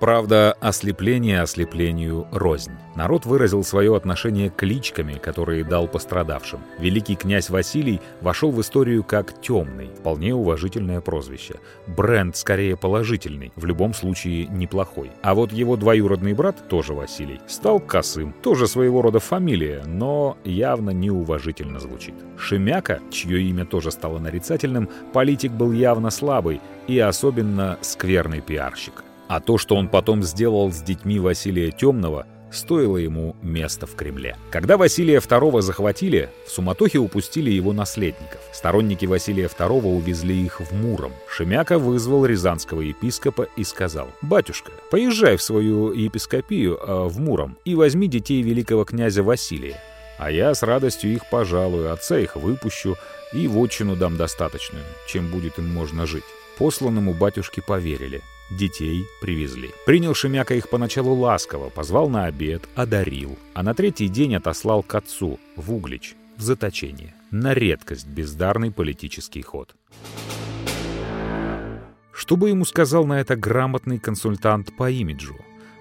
Правда, 0.00 0.52
ослепление 0.60 1.42
ослеплению 1.42 2.28
рознь. 2.30 2.72
Народ 2.94 3.26
выразил 3.26 3.64
свое 3.64 3.96
отношение 3.96 4.48
кличками, 4.48 5.14
которые 5.14 5.64
дал 5.64 5.88
пострадавшим. 5.88 6.60
Великий 6.78 7.16
князь 7.16 7.50
Василий 7.50 8.00
вошел 8.20 8.52
в 8.52 8.60
историю 8.60 9.02
как 9.02 9.40
«темный», 9.40 9.88
вполне 9.88 10.34
уважительное 10.34 11.00
прозвище. 11.00 11.56
Бренд 11.88 12.36
скорее 12.36 12.76
положительный, 12.76 13.52
в 13.56 13.64
любом 13.64 13.92
случае 13.92 14.46
неплохой. 14.46 15.10
А 15.22 15.34
вот 15.34 15.52
его 15.52 15.76
двоюродный 15.76 16.32
брат, 16.32 16.68
тоже 16.68 16.92
Василий, 16.92 17.40
стал 17.48 17.80
косым. 17.80 18.32
Тоже 18.42 18.68
своего 18.68 19.02
рода 19.02 19.18
фамилия, 19.18 19.82
но 19.84 20.38
явно 20.44 20.90
неуважительно 20.90 21.80
звучит. 21.80 22.14
Шемяка, 22.38 23.00
чье 23.10 23.42
имя 23.42 23.64
тоже 23.66 23.90
стало 23.90 24.20
нарицательным, 24.20 24.88
политик 25.12 25.50
был 25.50 25.72
явно 25.72 26.10
слабый 26.10 26.60
и 26.86 26.98
особенно 27.00 27.78
скверный 27.80 28.40
пиарщик. 28.40 29.02
А 29.28 29.40
то, 29.40 29.58
что 29.58 29.76
он 29.76 29.88
потом 29.88 30.22
сделал 30.22 30.72
с 30.72 30.80
детьми 30.80 31.18
Василия 31.18 31.70
Темного, 31.70 32.26
стоило 32.50 32.96
ему 32.96 33.36
места 33.42 33.86
в 33.86 33.94
Кремле. 33.94 34.36
Когда 34.50 34.78
Василия 34.78 35.18
II 35.18 35.60
захватили, 35.60 36.30
в 36.46 36.50
суматохе 36.50 36.98
упустили 36.98 37.50
его 37.50 37.74
наследников. 37.74 38.40
Сторонники 38.52 39.04
Василия 39.04 39.46
II 39.46 39.82
увезли 39.82 40.44
их 40.44 40.60
в 40.60 40.72
Муром. 40.72 41.12
Шемяка 41.28 41.78
вызвал 41.78 42.24
рязанского 42.24 42.80
епископа 42.80 43.48
и 43.56 43.64
сказал, 43.64 44.08
«Батюшка, 44.22 44.72
поезжай 44.90 45.36
в 45.36 45.42
свою 45.42 45.92
епископию 45.92 46.78
э, 46.78 47.08
в 47.08 47.20
Муром 47.20 47.58
и 47.66 47.74
возьми 47.74 48.08
детей 48.08 48.40
великого 48.40 48.84
князя 48.86 49.22
Василия, 49.22 49.78
а 50.18 50.30
я 50.30 50.54
с 50.54 50.62
радостью 50.62 51.12
их 51.12 51.28
пожалую, 51.28 51.92
отца 51.92 52.18
их 52.18 52.34
выпущу 52.34 52.96
и 53.34 53.46
вотчину 53.46 53.94
дам 53.94 54.16
достаточную, 54.16 54.84
чем 55.06 55.30
будет 55.30 55.58
им 55.58 55.68
можно 55.68 56.06
жить». 56.06 56.24
Посланному 56.56 57.14
батюшке 57.14 57.62
поверили. 57.62 58.20
Детей 58.50 59.06
привезли. 59.20 59.70
Принял 59.84 60.14
Шемяка 60.14 60.54
их 60.54 60.70
поначалу 60.70 61.12
ласково, 61.14 61.68
позвал 61.68 62.08
на 62.08 62.24
обед, 62.24 62.66
одарил, 62.74 63.36
а 63.52 63.62
на 63.62 63.74
третий 63.74 64.08
день 64.08 64.36
отослал 64.36 64.82
к 64.82 64.94
отцу, 64.94 65.38
в 65.54 65.72
Углич, 65.72 66.14
в 66.36 66.42
заточение. 66.42 67.14
На 67.30 67.52
редкость 67.52 68.06
бездарный 68.06 68.70
политический 68.70 69.42
ход. 69.42 69.74
Что 72.10 72.36
бы 72.36 72.48
ему 72.48 72.64
сказал 72.64 73.04
на 73.04 73.20
это 73.20 73.36
грамотный 73.36 73.98
консультант 73.98 74.74
по 74.76 74.90
имиджу? 74.90 75.36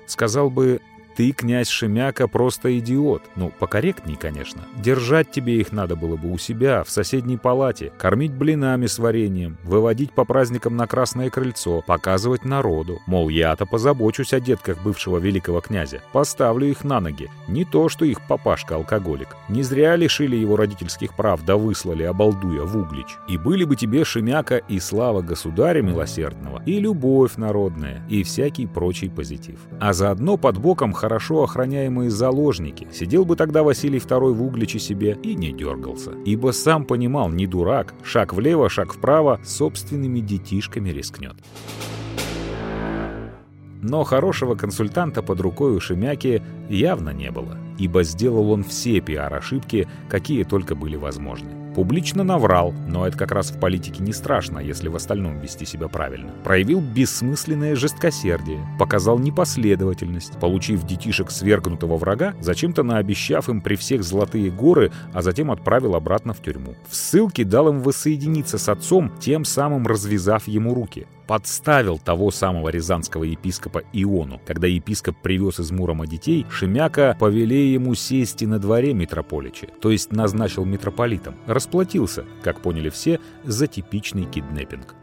Сказал 0.06 0.50
бы 0.50 0.82
ты, 1.18 1.32
князь 1.32 1.68
Шемяка, 1.68 2.28
просто 2.28 2.78
идиот. 2.78 3.24
Ну, 3.36 3.52
покорректней, 3.58 4.16
конечно. 4.16 4.62
Держать 4.76 5.32
тебе 5.32 5.60
их 5.60 5.72
надо 5.72 5.96
было 5.96 6.16
бы 6.16 6.32
у 6.32 6.38
себя, 6.38 6.84
в 6.84 6.92
соседней 6.92 7.38
палате, 7.38 7.92
кормить 7.98 8.32
блинами 8.32 8.86
с 8.86 9.00
вареньем, 9.00 9.58
выводить 9.64 10.12
по 10.12 10.26
праздникам 10.26 10.78
на 10.78 10.86
Красное 10.86 11.32
Крыльцо, 11.32 11.82
показывать 11.82 12.46
народу. 12.46 13.00
Мол, 13.08 13.30
я-то 13.30 13.66
позабочусь 13.66 14.32
о 14.32 14.40
детках 14.40 14.84
бывшего 14.84 15.18
великого 15.18 15.60
князя. 15.60 16.04
Поставлю 16.14 16.68
их 16.68 16.84
на 16.84 17.00
ноги. 17.00 17.32
Не 17.48 17.66
то, 17.66 17.90
что 17.90 18.06
их 18.06 18.22
папашка-алкоголик. 18.28 19.36
Не 19.50 19.64
зря 19.64 19.96
лишили 19.96 20.36
его 20.36 20.56
родительских 20.56 21.16
прав, 21.16 21.44
да 21.44 21.58
выслали, 21.58 22.04
обалдуя, 22.04 22.62
в 22.62 22.78
Углич. 22.78 23.18
И 23.28 23.40
были 23.40 23.64
бы 23.64 23.76
тебе 23.76 24.06
Шемяка 24.06 24.58
и 24.58 24.80
слава 24.80 25.24
государя 25.24 25.82
милосердного, 25.82 26.62
и 26.68 26.80
любовь 26.80 27.38
народная, 27.38 28.04
и 28.08 28.22
всякий 28.22 28.68
прочий 28.68 29.10
позитив. 29.10 29.60
А 29.80 29.94
заодно 29.94 30.38
под 30.38 30.60
боком 30.60 30.94
хорошо 31.08 31.44
охраняемые 31.44 32.10
заложники. 32.10 32.86
Сидел 32.92 33.24
бы 33.24 33.38
тогда 33.38 33.64
Василий 33.64 34.00
II 34.00 34.34
в 34.34 34.44
угличе 34.44 34.78
себе 34.78 35.18
и 35.24 35.36
не 35.36 35.54
дергался. 35.54 36.12
Ибо 36.26 36.52
сам 36.52 36.84
понимал, 36.84 37.30
не 37.30 37.48
дурак, 37.48 37.94
шаг 38.04 38.34
влево, 38.34 38.68
шаг 38.70 38.94
вправо, 38.94 39.40
собственными 39.46 40.20
детишками 40.20 40.90
рискнет. 40.90 41.36
Но 43.82 44.04
хорошего 44.04 44.56
консультанта 44.56 45.22
под 45.24 45.40
рукой 45.40 45.78
у 45.78 45.80
Шемяки 45.80 46.44
явно 46.68 47.12
не 47.12 47.32
было, 47.32 47.58
ибо 47.78 48.04
сделал 48.04 48.52
он 48.52 48.66
все 48.66 49.00
пиар-ошибки, 49.00 49.88
какие 50.10 50.44
только 50.44 50.76
были 50.76 50.98
возможны. 50.98 51.57
Публично 51.78 52.24
наврал, 52.24 52.74
но 52.88 53.06
это 53.06 53.20
как 53.20 53.32
раз 53.32 53.52
в 53.52 53.60
политике 53.60 54.02
не 54.02 54.12
страшно, 54.12 54.58
если 54.58 54.88
в 54.88 54.96
остальном 54.96 55.40
вести 55.40 55.64
себя 55.64 55.88
правильно. 55.88 56.32
Проявил 56.44 56.82
бессмысленное 56.82 57.76
жесткосердие, 57.76 58.68
показал 58.80 59.20
непоследовательность, 59.20 60.40
получив 60.40 60.84
детишек 60.88 61.30
свергнутого 61.30 61.98
врага, 61.98 62.34
зачем-то 62.40 62.82
наобещав 62.82 63.48
им 63.48 63.62
при 63.62 63.76
всех 63.76 64.02
золотые 64.02 64.50
горы, 64.50 64.92
а 65.14 65.22
затем 65.22 65.52
отправил 65.52 65.94
обратно 65.94 66.34
в 66.34 66.42
тюрьму. 66.42 66.74
В 66.90 66.96
ссылке 66.96 67.44
дал 67.44 67.70
им 67.70 67.82
воссоединиться 67.82 68.58
с 68.58 68.68
отцом, 68.70 69.12
тем 69.20 69.46
самым 69.46 69.86
развязав 69.86 70.48
ему 70.48 70.74
руки 70.74 71.06
подставил 71.28 72.00
того 72.00 72.32
самого 72.32 72.70
рязанского 72.70 73.24
епископа 73.26 73.84
Иону. 73.94 74.42
Когда 74.46 74.68
епископ 74.68 75.18
привез 75.22 75.60
из 75.60 75.72
Мурома 75.72 76.08
детей, 76.08 76.46
Шемяка 76.50 77.16
повеле 77.20 77.74
ему 77.74 77.94
сесть 77.96 78.42
и 78.42 78.48
на 78.48 78.60
дворе 78.60 78.94
митрополича, 78.94 79.68
то 79.82 79.92
есть 79.92 80.12
назначил 80.12 80.66
митрополитом. 80.66 81.36
Расплатился, 81.46 82.26
как 82.42 82.62
поняли 82.62 82.90
все, 82.90 83.20
за 83.44 83.68
типичный 83.68 84.26
киднеппинг. 84.26 84.96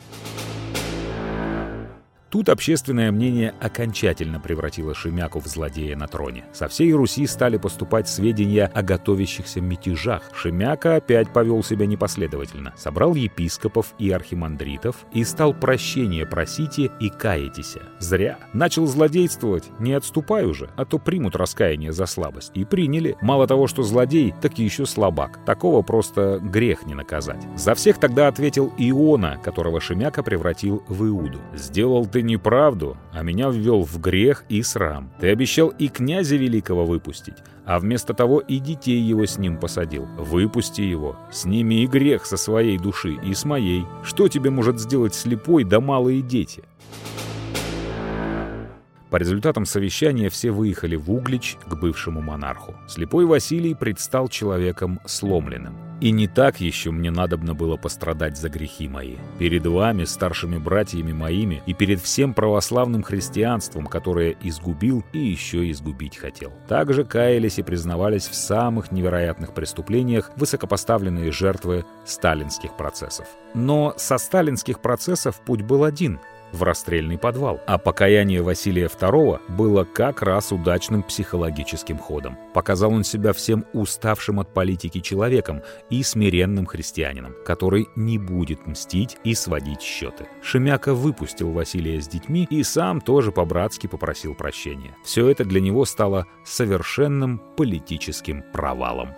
Тут 2.34 2.48
общественное 2.48 3.12
мнение 3.12 3.54
окончательно 3.60 4.40
превратило 4.40 4.92
Шемяку 4.92 5.38
в 5.38 5.46
злодея 5.46 5.94
на 5.94 6.08
троне. 6.08 6.44
Со 6.52 6.66
всей 6.66 6.92
Руси 6.92 7.28
стали 7.28 7.58
поступать 7.58 8.08
сведения 8.08 8.66
о 8.74 8.82
готовящихся 8.82 9.60
мятежах. 9.60 10.22
Шемяка 10.34 10.96
опять 10.96 11.32
повел 11.32 11.62
себя 11.62 11.86
непоследовательно. 11.86 12.74
Собрал 12.76 13.14
епископов 13.14 13.94
и 14.00 14.10
архимандритов 14.10 15.06
и 15.12 15.22
стал 15.22 15.54
прощения 15.54 16.26
просите 16.26 16.90
и 16.98 17.08
каетеся. 17.08 17.82
Зря. 18.00 18.40
Начал 18.52 18.88
злодействовать. 18.88 19.70
Не 19.78 19.92
отступай 19.92 20.44
уже, 20.44 20.70
а 20.74 20.84
то 20.84 20.98
примут 20.98 21.36
раскаяние 21.36 21.92
за 21.92 22.06
слабость. 22.06 22.50
И 22.54 22.64
приняли. 22.64 23.16
Мало 23.20 23.46
того, 23.46 23.68
что 23.68 23.84
злодей, 23.84 24.34
так 24.42 24.58
и 24.58 24.64
еще 24.64 24.86
слабак. 24.86 25.38
Такого 25.46 25.82
просто 25.82 26.40
грех 26.42 26.84
не 26.84 26.94
наказать. 26.94 27.46
За 27.56 27.76
всех 27.76 27.98
тогда 28.00 28.26
ответил 28.26 28.72
Иона, 28.76 29.38
которого 29.40 29.80
Шемяка 29.80 30.24
превратил 30.24 30.82
в 30.88 31.06
Иуду. 31.06 31.38
«Сделал 31.54 32.06
ты 32.06 32.23
неправду, 32.24 32.96
а 33.12 33.22
меня 33.22 33.50
ввел 33.50 33.82
в 33.82 34.00
грех 34.00 34.44
и 34.48 34.62
срам. 34.62 35.12
Ты 35.20 35.28
обещал 35.28 35.68
и 35.68 35.88
князя 35.88 36.36
великого 36.36 36.84
выпустить, 36.84 37.36
а 37.64 37.78
вместо 37.78 38.14
того 38.14 38.40
и 38.40 38.58
детей 38.58 39.00
его 39.00 39.24
с 39.24 39.38
ним 39.38 39.58
посадил. 39.58 40.06
Выпусти 40.18 40.80
его, 40.80 41.16
сними 41.30 41.84
и 41.84 41.86
грех 41.86 42.26
со 42.26 42.36
своей 42.36 42.78
души 42.78 43.18
и 43.22 43.34
с 43.34 43.44
моей. 43.44 43.86
Что 44.02 44.28
тебе 44.28 44.50
может 44.50 44.80
сделать 44.80 45.14
слепой 45.14 45.62
да 45.62 45.80
малые 45.80 46.22
дети?» 46.22 46.64
По 49.14 49.16
результатам 49.18 49.64
совещания 49.64 50.28
все 50.28 50.50
выехали 50.50 50.96
в 50.96 51.08
Углич 51.08 51.56
к 51.68 51.76
бывшему 51.76 52.20
монарху. 52.20 52.74
Слепой 52.88 53.26
Василий 53.26 53.72
предстал 53.72 54.26
человеком 54.26 54.98
сломленным. 55.04 55.76
«И 56.04 56.10
не 56.10 56.28
так 56.28 56.60
еще 56.60 56.90
мне 56.90 57.10
надобно 57.10 57.54
было 57.54 57.78
пострадать 57.78 58.36
за 58.36 58.50
грехи 58.50 58.88
мои. 58.88 59.16
Перед 59.38 59.64
вами, 59.64 60.04
старшими 60.04 60.58
братьями 60.58 61.14
моими, 61.14 61.62
и 61.64 61.72
перед 61.72 61.98
всем 61.98 62.34
православным 62.34 63.02
христианством, 63.02 63.86
которое 63.86 64.36
изгубил 64.42 65.02
и 65.14 65.18
еще 65.18 65.70
изгубить 65.70 66.18
хотел». 66.18 66.52
Также 66.68 67.04
каялись 67.04 67.58
и 67.58 67.62
признавались 67.62 68.26
в 68.26 68.34
самых 68.34 68.92
невероятных 68.92 69.54
преступлениях 69.54 70.30
высокопоставленные 70.36 71.32
жертвы 71.32 71.86
сталинских 72.04 72.76
процессов. 72.76 73.26
Но 73.54 73.94
со 73.96 74.18
сталинских 74.18 74.80
процессов 74.80 75.40
путь 75.40 75.62
был 75.62 75.84
один— 75.84 76.20
в 76.54 76.62
расстрельный 76.62 77.18
подвал. 77.18 77.60
А 77.66 77.78
покаяние 77.78 78.42
Василия 78.42 78.86
II 78.86 79.40
было 79.48 79.84
как 79.84 80.22
раз 80.22 80.52
удачным 80.52 81.02
психологическим 81.02 81.98
ходом. 81.98 82.38
Показал 82.54 82.92
он 82.92 83.04
себя 83.04 83.32
всем 83.32 83.64
уставшим 83.72 84.40
от 84.40 84.54
политики 84.54 85.00
человеком 85.00 85.62
и 85.90 86.02
смиренным 86.02 86.66
христианином, 86.66 87.34
который 87.44 87.88
не 87.96 88.18
будет 88.18 88.66
мстить 88.66 89.18
и 89.24 89.34
сводить 89.34 89.82
счеты. 89.82 90.28
Шемяка 90.42 90.94
выпустил 90.94 91.50
Василия 91.50 92.00
с 92.00 92.08
детьми 92.08 92.46
и 92.48 92.62
сам 92.62 93.00
тоже 93.00 93.32
по-братски 93.32 93.88
попросил 93.88 94.34
прощения. 94.34 94.96
Все 95.04 95.28
это 95.28 95.44
для 95.44 95.60
него 95.60 95.84
стало 95.84 96.26
совершенным 96.44 97.42
политическим 97.56 98.44
провалом. 98.52 99.08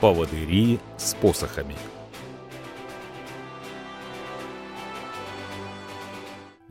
Поводыри 0.00 0.80
с 0.98 1.14
посохами– 1.14 1.76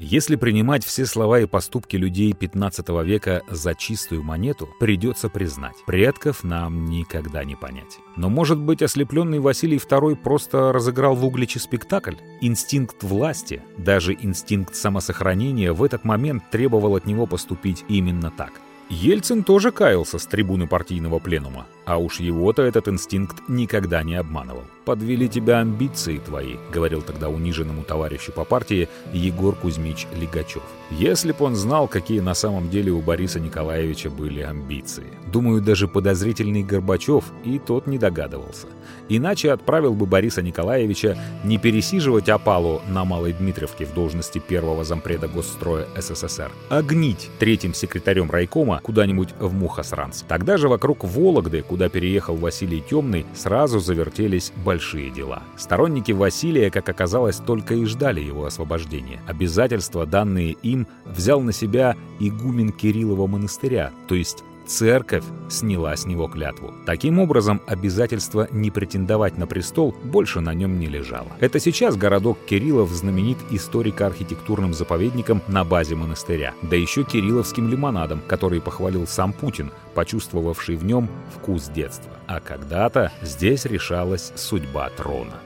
Если 0.06 0.36
принимать 0.36 0.84
все 0.84 1.06
слова 1.06 1.39
и 1.39 1.46
поступки 1.46 1.96
людей 1.96 2.34
15 2.34 2.89
века 3.06 3.42
за 3.50 3.74
чистую 3.74 4.22
монету, 4.22 4.68
придется 4.78 5.30
признать, 5.30 5.78
предков 5.86 6.44
нам 6.44 6.84
никогда 6.84 7.46
не 7.46 7.56
понять. 7.56 8.00
Но 8.18 8.30
может 8.30 8.60
быть 8.60 8.82
ослепленный 8.82 9.39
Василий 9.39 9.78
II 9.78 10.18
просто 10.18 10.74
разыграл 10.74 11.16
в 11.16 11.24
Угличе 11.24 11.62
спектакль? 11.62 12.16
Инстинкт 12.42 13.02
власти, 13.02 13.62
даже 13.78 14.13
инстинкт 14.13 14.76
самосохранения 14.76 15.72
в 15.72 15.82
этот 15.82 16.04
момент 16.04 16.44
требовал 16.52 16.98
от 16.98 17.06
него 17.06 17.26
поступить 17.26 17.86
именно 17.88 18.30
так. 18.30 18.60
Ельцин 18.89 19.46
тоже 19.46 19.72
каялся 19.72 20.20
с 20.20 20.26
трибуны 20.26 20.68
партийного 20.68 21.20
пленума, 21.20 21.66
а 21.86 21.98
уж 21.98 22.20
его-то 22.20 22.62
этот 22.62 22.89
инстинкт 22.89 23.48
никогда 23.48 24.04
не 24.04 24.16
обманывал. 24.16 24.66
«Подвели 24.86 25.30
тебя 25.30 25.60
амбиции 25.60 26.17
твои»,— 26.17 26.58
говорил 26.74 27.02
тогда 27.02 27.30
униженному 27.30 27.84
товарищу 27.84 28.34
по 28.34 28.43
партии 28.43 28.89
Егор 29.13 29.56
Кузьмич 29.56 30.08
Лигачев. 30.19 30.63
Если 30.91 31.32
б 31.32 31.38
он 31.39 31.56
знал, 31.56 31.88
какие 31.88 32.19
на 32.19 32.34
самом 32.34 32.69
деле 32.69 32.91
у 32.91 33.02
Бориса 33.02 33.39
Николаевича 33.39 34.10
были 34.10 34.41
амбиции. 34.41 35.06
Думаю, 35.32 35.62
даже 35.62 35.88
подозрительный 35.88 36.63
Горбачев 36.63 37.24
и 37.43 37.58
тот 37.58 37.88
не 37.88 37.98
догадывался. 37.98 38.67
Иначе 39.10 39.52
отправил 39.52 39.93
бы 39.93 40.06
Бориса 40.06 40.41
Николаевича 40.41 41.17
не 41.43 41.58
пересиживать 41.58 42.30
опалу 42.30 42.82
на 42.88 43.06
Малой 43.06 43.34
Дмитриевке 43.34 43.86
в 43.86 43.93
должности 43.93 44.39
первого 44.39 44.84
зампреда 44.84 45.28
госстроя 45.28 45.88
СССР, 45.98 46.52
а 46.69 46.82
гнить 46.82 47.30
третьим 47.39 47.74
секретарем 47.74 48.30
райкома 48.30 48.80
куда-нибудь 48.84 49.30
в 49.39 49.54
Мухосранц. 49.54 50.24
Тогда 50.28 50.58
же 50.58 50.67
вокруг 50.67 51.04
Вологды, 51.04 51.63
куда 51.63 51.89
переехал 51.89 52.36
Василий 52.36 52.82
Темный, 52.82 53.26
сразу 53.34 53.80
завертелись 53.80 54.52
большие 54.74 55.12
дела. 55.12 55.44
Сторонники 55.56 56.12
Василия, 56.12 56.72
как 56.72 56.90
оказалось, 56.90 57.38
только 57.38 57.76
и 57.76 57.86
ждали 57.86 58.22
его 58.22 58.46
освобождения. 58.46 59.22
Обязательства, 59.28 60.08
данные 60.08 60.54
им, 60.64 60.88
взял 61.06 61.42
на 61.42 61.52
себя 61.52 61.96
игумен 62.20 62.72
Кириллова 62.72 63.28
монастыря, 63.28 63.92
то 64.08 64.16
есть 64.16 64.44
Церковь 64.65 65.23
сняла 65.49 65.95
с 65.95 66.06
него 66.06 66.28
клятву. 66.28 66.73
Таким 66.86 67.19
образом, 67.19 67.62
обязательство 67.67 68.47
не 68.52 68.71
претендовать 68.71 69.38
на 69.38 69.45
престол 69.45 69.95
больше 70.04 70.39
на 70.39 70.54
нем 70.54 70.80
не 70.80 70.88
лежало. 70.88 71.28
Это 71.39 71.60
сейчас 71.60 71.95
городок 71.95 72.38
Кириллов 72.45 72.89
знаменит 72.89 73.38
историко-архитектурным 73.52 74.73
заповедником 74.73 75.41
на 75.47 75.63
базе 75.63 75.95
монастыря, 75.95 76.54
да 76.62 76.76
еще 76.76 77.04
кирилловским 77.04 77.69
лимонадом, 77.69 78.21
который 78.28 78.62
похвалил 78.62 79.06
сам 79.06 79.34
Путин, 79.34 79.71
почувствовавший 79.93 80.76
в 80.76 80.86
нем 80.86 81.10
вкус 81.36 81.67
детства. 81.67 82.12
А 82.28 82.39
когда-то 82.39 83.12
здесь 83.21 83.65
решалась 83.65 84.32
судьба 84.36 84.89
трона. 84.89 85.39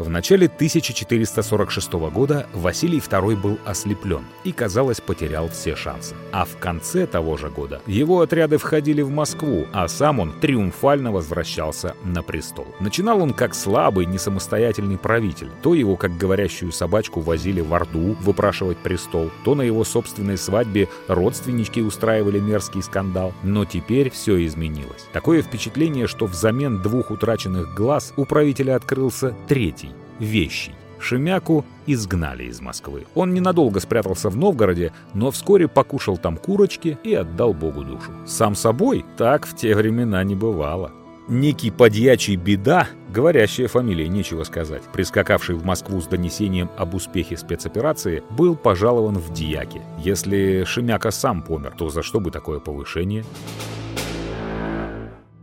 В 0.00 0.08
начале 0.08 0.46
1446 0.46 1.92
года 1.92 2.46
Василий 2.54 3.00
II 3.00 3.36
был 3.36 3.58
ослеплен 3.66 4.24
и, 4.44 4.50
казалось, 4.50 4.98
потерял 4.98 5.50
все 5.50 5.76
шансы. 5.76 6.14
А 6.32 6.46
в 6.46 6.56
конце 6.56 7.06
того 7.06 7.36
же 7.36 7.50
года 7.50 7.82
его 7.86 8.22
отряды 8.22 8.56
входили 8.56 9.02
в 9.02 9.10
Москву, 9.10 9.66
а 9.74 9.86
сам 9.88 10.20
он 10.20 10.32
триумфально 10.40 11.12
возвращался 11.12 11.96
на 12.02 12.22
престол. 12.22 12.66
Начинал 12.80 13.20
он 13.20 13.34
как 13.34 13.54
слабый, 13.54 14.06
несамостоятельный 14.06 14.96
правитель. 14.96 15.50
То 15.62 15.74
его, 15.74 15.96
как 15.96 16.16
говорящую 16.16 16.72
собачку, 16.72 17.20
возили 17.20 17.60
в 17.60 17.74
Орду 17.74 18.16
выпрашивать 18.22 18.78
престол, 18.78 19.30
то 19.44 19.54
на 19.54 19.60
его 19.60 19.84
собственной 19.84 20.38
свадьбе 20.38 20.88
родственнички 21.08 21.82
устраивали 21.82 22.38
мерзкий 22.38 22.82
скандал. 22.82 23.34
Но 23.42 23.66
теперь 23.66 24.08
все 24.08 24.46
изменилось. 24.46 25.06
Такое 25.12 25.42
впечатление, 25.42 26.06
что 26.06 26.24
взамен 26.24 26.80
двух 26.80 27.10
утраченных 27.10 27.74
глаз 27.74 28.14
у 28.16 28.24
правителя 28.24 28.76
открылся 28.76 29.36
третий 29.46 29.89
вещий. 30.20 30.72
Шемяку 31.00 31.64
изгнали 31.86 32.44
из 32.44 32.60
Москвы. 32.60 33.06
Он 33.14 33.32
ненадолго 33.34 33.80
спрятался 33.80 34.28
в 34.28 34.36
Новгороде, 34.36 34.92
но 35.14 35.30
вскоре 35.30 35.66
покушал 35.66 36.18
там 36.18 36.36
курочки 36.36 36.98
и 37.02 37.14
отдал 37.14 37.54
Богу 37.54 37.82
душу. 37.82 38.12
Сам 38.26 38.54
собой 38.54 39.04
так 39.16 39.46
в 39.46 39.56
те 39.56 39.74
времена 39.74 40.22
не 40.22 40.34
бывало. 40.34 40.92
Некий 41.28 41.70
подьячий 41.70 42.34
беда, 42.34 42.88
говорящая 43.08 43.68
фамилия, 43.68 44.08
нечего 44.08 44.42
сказать, 44.42 44.82
прискакавший 44.92 45.54
в 45.54 45.64
Москву 45.64 46.00
с 46.00 46.06
донесением 46.06 46.68
об 46.76 46.94
успехе 46.94 47.36
спецоперации, 47.36 48.24
был 48.30 48.56
пожалован 48.56 49.16
в 49.16 49.32
дьяки. 49.32 49.80
Если 50.02 50.64
Шемяка 50.64 51.12
сам 51.12 51.42
помер, 51.42 51.72
то 51.78 51.88
за 51.88 52.02
что 52.02 52.18
бы 52.18 52.30
такое 52.30 52.58
повышение? 52.58 53.24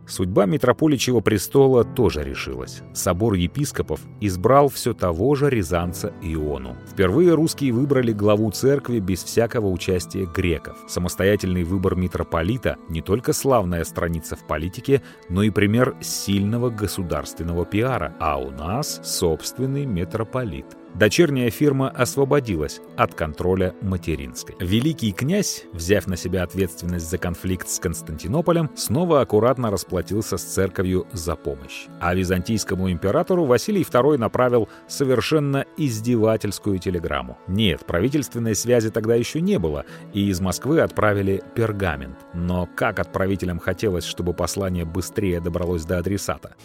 Судьба 0.08 0.46
митрополичьего 0.46 1.20
престола 1.20 1.84
тоже 1.84 2.24
решилась. 2.24 2.82
Собор 2.93 3.34
епископов 3.34 4.00
избрал 4.22 4.70
все 4.70 4.93
того 4.93 5.36
же 5.36 5.50
рязанца 5.50 6.13
Иону. 6.22 6.78
Впервые 6.89 7.34
русские 7.34 7.74
выбрали 7.74 8.13
главу 8.13 8.50
церкви 8.52 9.00
без 9.00 9.24
всякого 9.24 9.67
участия 9.67 10.26
греков. 10.26 10.78
Самостоятельный 10.88 11.63
выбор 11.63 11.96
митрополита– 11.96 12.78
не 12.89 13.02
только 13.02 13.34
славная 13.34 13.84
страница 13.84 14.38
в 14.38 14.48
политике, 14.48 15.02
но 15.30 15.43
и 15.43 15.50
пример 15.50 15.96
сильного 16.00 16.70
государственного 16.70 17.65
пиара. 17.65 18.15
А 18.20 18.38
у 18.38 18.50
нас 18.50 19.02
собственный 19.04 19.86
митрополит 19.86 20.65
дочерняя 20.98 21.50
фирма 21.50 21.90
освободилась 21.90 22.82
от 22.96 23.14
контроля 23.14 23.76
материнской. 23.82 24.56
Великий 24.60 25.12
князь, 25.12 25.66
взяв 25.74 26.08
на 26.08 26.18
себя 26.18 26.44
ответственность 26.44 27.10
за 27.10 27.18
конфликт 27.18 27.70
с 27.70 27.80
Константинополем, 27.80 28.72
снова 28.76 29.22
аккуратно 29.22 29.70
расплатился 29.70 30.38
с 30.38 30.44
церковью 30.44 31.08
за 31.12 31.36
помощь. 31.36 31.88
А 32.00 32.16
византийскому 32.16 32.92
императору 32.92 33.46
Василий 33.46 33.84
II 33.84 34.18
направил 34.18 34.70
совершенно 34.88 35.66
издевательскую 35.78 36.80
телеграмму. 36.80 37.38
Нет, 37.48 37.86
правительственной 37.86 38.56
связи 38.56 38.90
тогда 38.90 39.16
еще 39.16 39.42
не 39.42 39.60
было, 39.60 39.86
и 40.14 40.30
из 40.30 40.42
Москвы 40.42 40.82
отправили 40.82 41.44
пергамент. 41.56 42.18
Но 42.34 42.68
как 42.76 43.00
отправителям 43.00 43.60
хотелось, 43.60 44.06
чтобы 44.06 44.34
послание 44.34 44.86
быстрее 44.86 45.40
добралось 45.42 45.86
до 45.86 46.00
адресата. 46.00 46.56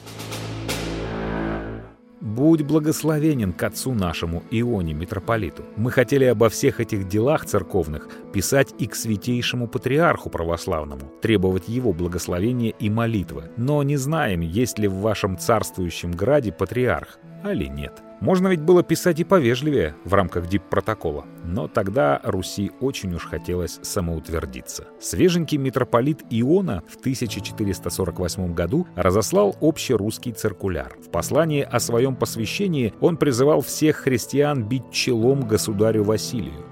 Будь 2.22 2.62
благословенен 2.62 3.52
к 3.52 3.60
отцу 3.64 3.94
нашему 3.94 4.44
Ионе 4.52 4.94
митрополиту. 4.94 5.64
Мы 5.74 5.90
хотели 5.90 6.24
обо 6.24 6.48
всех 6.50 6.78
этих 6.78 7.08
делах 7.08 7.46
церковных 7.46 8.08
писать 8.32 8.72
и 8.78 8.86
к 8.86 8.94
святейшему 8.94 9.66
патриарху 9.66 10.30
православному, 10.30 11.10
требовать 11.20 11.68
его 11.68 11.92
благословения 11.92 12.74
и 12.78 12.88
молитвы. 12.88 13.50
Но 13.56 13.82
не 13.82 13.96
знаем, 13.96 14.40
есть 14.40 14.78
ли 14.78 14.86
в 14.86 15.00
вашем 15.00 15.36
царствующем 15.36 16.12
граде 16.12 16.52
патриарх, 16.52 17.18
али 17.42 17.66
нет. 17.66 18.00
Можно 18.22 18.46
ведь 18.46 18.60
было 18.60 18.84
писать 18.84 19.18
и 19.18 19.24
повежливее 19.24 19.96
в 20.04 20.14
рамках 20.14 20.46
дип-протокола. 20.46 21.24
Но 21.42 21.66
тогда 21.66 22.20
Руси 22.22 22.70
очень 22.80 23.12
уж 23.16 23.26
хотелось 23.26 23.80
самоутвердиться. 23.82 24.86
Свеженький 25.00 25.58
митрополит 25.58 26.22
Иона 26.30 26.84
в 26.88 26.98
1448 27.00 28.54
году 28.54 28.86
разослал 28.94 29.56
общерусский 29.60 30.30
циркуляр. 30.30 30.96
В 31.04 31.10
послании 31.10 31.66
о 31.68 31.80
своем 31.80 32.14
посвящении 32.14 32.94
он 33.00 33.16
призывал 33.16 33.60
всех 33.60 33.96
христиан 33.96 34.62
бить 34.62 34.92
челом 34.92 35.40
государю 35.40 36.04
Василию. 36.04 36.71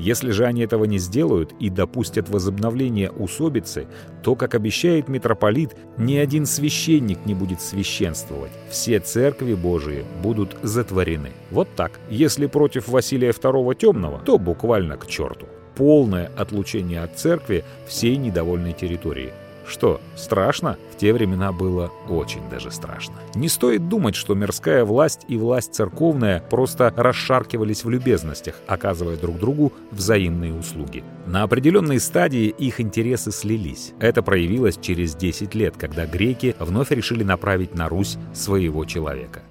Если 0.00 0.30
же 0.30 0.46
они 0.46 0.62
этого 0.62 0.84
не 0.84 0.98
сделают 0.98 1.52
и 1.60 1.68
допустят 1.68 2.30
возобновление 2.30 3.10
усобицы, 3.10 3.86
то, 4.22 4.34
как 4.34 4.54
обещает 4.54 5.08
митрополит, 5.08 5.76
ни 5.98 6.16
один 6.16 6.46
священник 6.46 7.26
не 7.26 7.34
будет 7.34 7.60
священствовать. 7.60 8.50
Все 8.70 8.98
церкви 8.98 9.52
Божии 9.52 10.06
будут 10.22 10.56
затворены. 10.62 11.32
Вот 11.50 11.68
так. 11.76 12.00
Если 12.08 12.46
против 12.46 12.88
Василия 12.88 13.30
II 13.30 13.74
Темного, 13.74 14.20
то 14.24 14.38
буквально 14.38 14.96
к 14.96 15.06
черту. 15.06 15.46
Полное 15.76 16.30
отлучение 16.34 17.02
от 17.02 17.18
церкви 17.18 17.62
всей 17.86 18.16
недовольной 18.16 18.72
территории. 18.72 19.34
Что, 19.70 20.00
страшно? 20.16 20.78
В 20.92 20.96
те 20.96 21.12
времена 21.12 21.52
было 21.52 21.92
очень 22.08 22.42
даже 22.50 22.72
страшно. 22.72 23.14
Не 23.36 23.48
стоит 23.48 23.88
думать, 23.88 24.16
что 24.16 24.34
мирская 24.34 24.84
власть 24.84 25.20
и 25.28 25.36
власть 25.36 25.76
церковная 25.76 26.42
просто 26.50 26.92
расшаркивались 26.96 27.84
в 27.84 27.88
любезностях, 27.88 28.56
оказывая 28.66 29.16
друг 29.16 29.38
другу 29.38 29.72
взаимные 29.92 30.52
услуги. 30.52 31.04
На 31.24 31.44
определенной 31.44 32.00
стадии 32.00 32.48
их 32.48 32.80
интересы 32.80 33.30
слились. 33.30 33.92
Это 34.00 34.24
проявилось 34.24 34.76
через 34.76 35.14
10 35.14 35.54
лет, 35.54 35.76
когда 35.76 36.04
греки 36.04 36.56
вновь 36.58 36.90
решили 36.90 37.22
направить 37.22 37.72
на 37.72 37.88
Русь 37.88 38.18
своего 38.34 38.84
человека. 38.84 39.42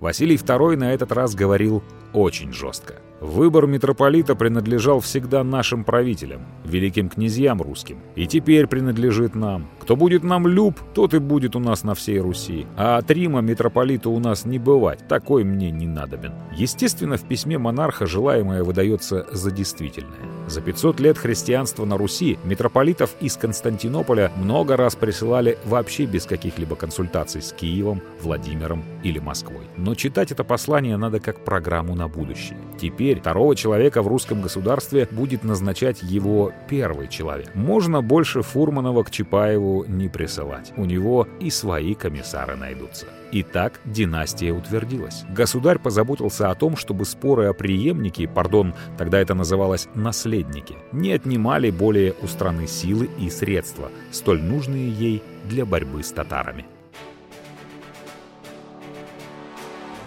Василий 0.00 0.36
II 0.36 0.76
на 0.76 0.92
этот 0.92 1.12
раз 1.12 1.36
говорил 1.36 1.82
очень 2.14 2.52
жестко. 2.52 2.94
Выбор 3.20 3.66
митрополита 3.66 4.34
принадлежал 4.34 5.00
всегда 5.00 5.42
нашим 5.44 5.84
правителям, 5.84 6.42
великим 6.64 7.08
князьям 7.08 7.62
русским, 7.62 8.00
и 8.16 8.26
теперь 8.26 8.66
принадлежит 8.66 9.34
нам. 9.34 9.68
Кто 9.80 9.96
будет 9.96 10.24
нам 10.24 10.46
люб, 10.46 10.78
тот 10.94 11.14
и 11.14 11.18
будет 11.18 11.56
у 11.56 11.58
нас 11.58 11.84
на 11.84 11.94
всей 11.94 12.18
Руси. 12.18 12.66
А 12.76 12.98
от 12.98 13.10
Рима 13.10 13.40
митрополита 13.40 14.10
у 14.10 14.18
нас 14.18 14.44
не 14.44 14.58
бывать, 14.58 15.08
такой 15.08 15.42
мне 15.44 15.70
не 15.70 15.86
надобен. 15.86 16.34
Естественно, 16.54 17.16
в 17.16 17.22
письме 17.22 17.56
монарха 17.56 18.04
желаемое 18.04 18.62
выдается 18.62 19.26
за 19.32 19.50
действительное. 19.50 20.18
За 20.46 20.60
500 20.60 21.00
лет 21.00 21.16
христианства 21.16 21.86
на 21.86 21.96
Руси 21.96 22.38
митрополитов 22.44 23.14
из 23.20 23.36
Константинополя 23.36 24.30
много 24.36 24.76
раз 24.76 24.96
присылали 24.96 25.56
вообще 25.64 26.04
без 26.04 26.26
каких-либо 26.26 26.76
консультаций 26.76 27.40
с 27.40 27.52
Киевом, 27.52 28.02
Владимиром 28.20 28.84
или 29.02 29.18
Москвой. 29.18 29.64
Но 29.78 29.94
читать 29.94 30.32
это 30.32 30.44
послание 30.44 30.98
надо 30.98 31.20
как 31.20 31.42
программу 31.42 31.94
на 32.04 32.08
будущее. 32.08 32.58
Теперь 32.78 33.20
второго 33.20 33.56
человека 33.56 34.02
в 34.02 34.08
русском 34.08 34.42
государстве 34.42 35.08
будет 35.10 35.42
назначать 35.42 36.02
его 36.02 36.52
первый 36.68 37.08
человек. 37.08 37.54
Можно 37.54 38.02
больше 38.02 38.42
Фурманова 38.42 39.04
к 39.04 39.10
Чапаеву 39.10 39.84
не 39.88 40.08
присылать. 40.08 40.72
У 40.76 40.84
него 40.84 41.26
и 41.40 41.50
свои 41.50 41.94
комиссары 41.94 42.56
найдутся. 42.56 43.06
И 43.32 43.42
так 43.42 43.80
династия 43.84 44.52
утвердилась. 44.52 45.24
Государь 45.30 45.78
позаботился 45.78 46.50
о 46.50 46.54
том, 46.54 46.76
чтобы 46.76 47.04
споры 47.04 47.46
о 47.46 47.52
преемнике, 47.54 48.28
пардон, 48.28 48.74
тогда 48.98 49.18
это 49.18 49.34
называлось 49.34 49.88
наследники, 49.94 50.76
не 50.92 51.12
отнимали 51.12 51.70
более 51.70 52.14
у 52.22 52.26
страны 52.26 52.66
силы 52.66 53.08
и 53.18 53.30
средства, 53.30 53.90
столь 54.12 54.42
нужные 54.42 54.90
ей 54.90 55.22
для 55.48 55.64
борьбы 55.64 56.02
с 56.02 56.12
татарами. 56.12 56.66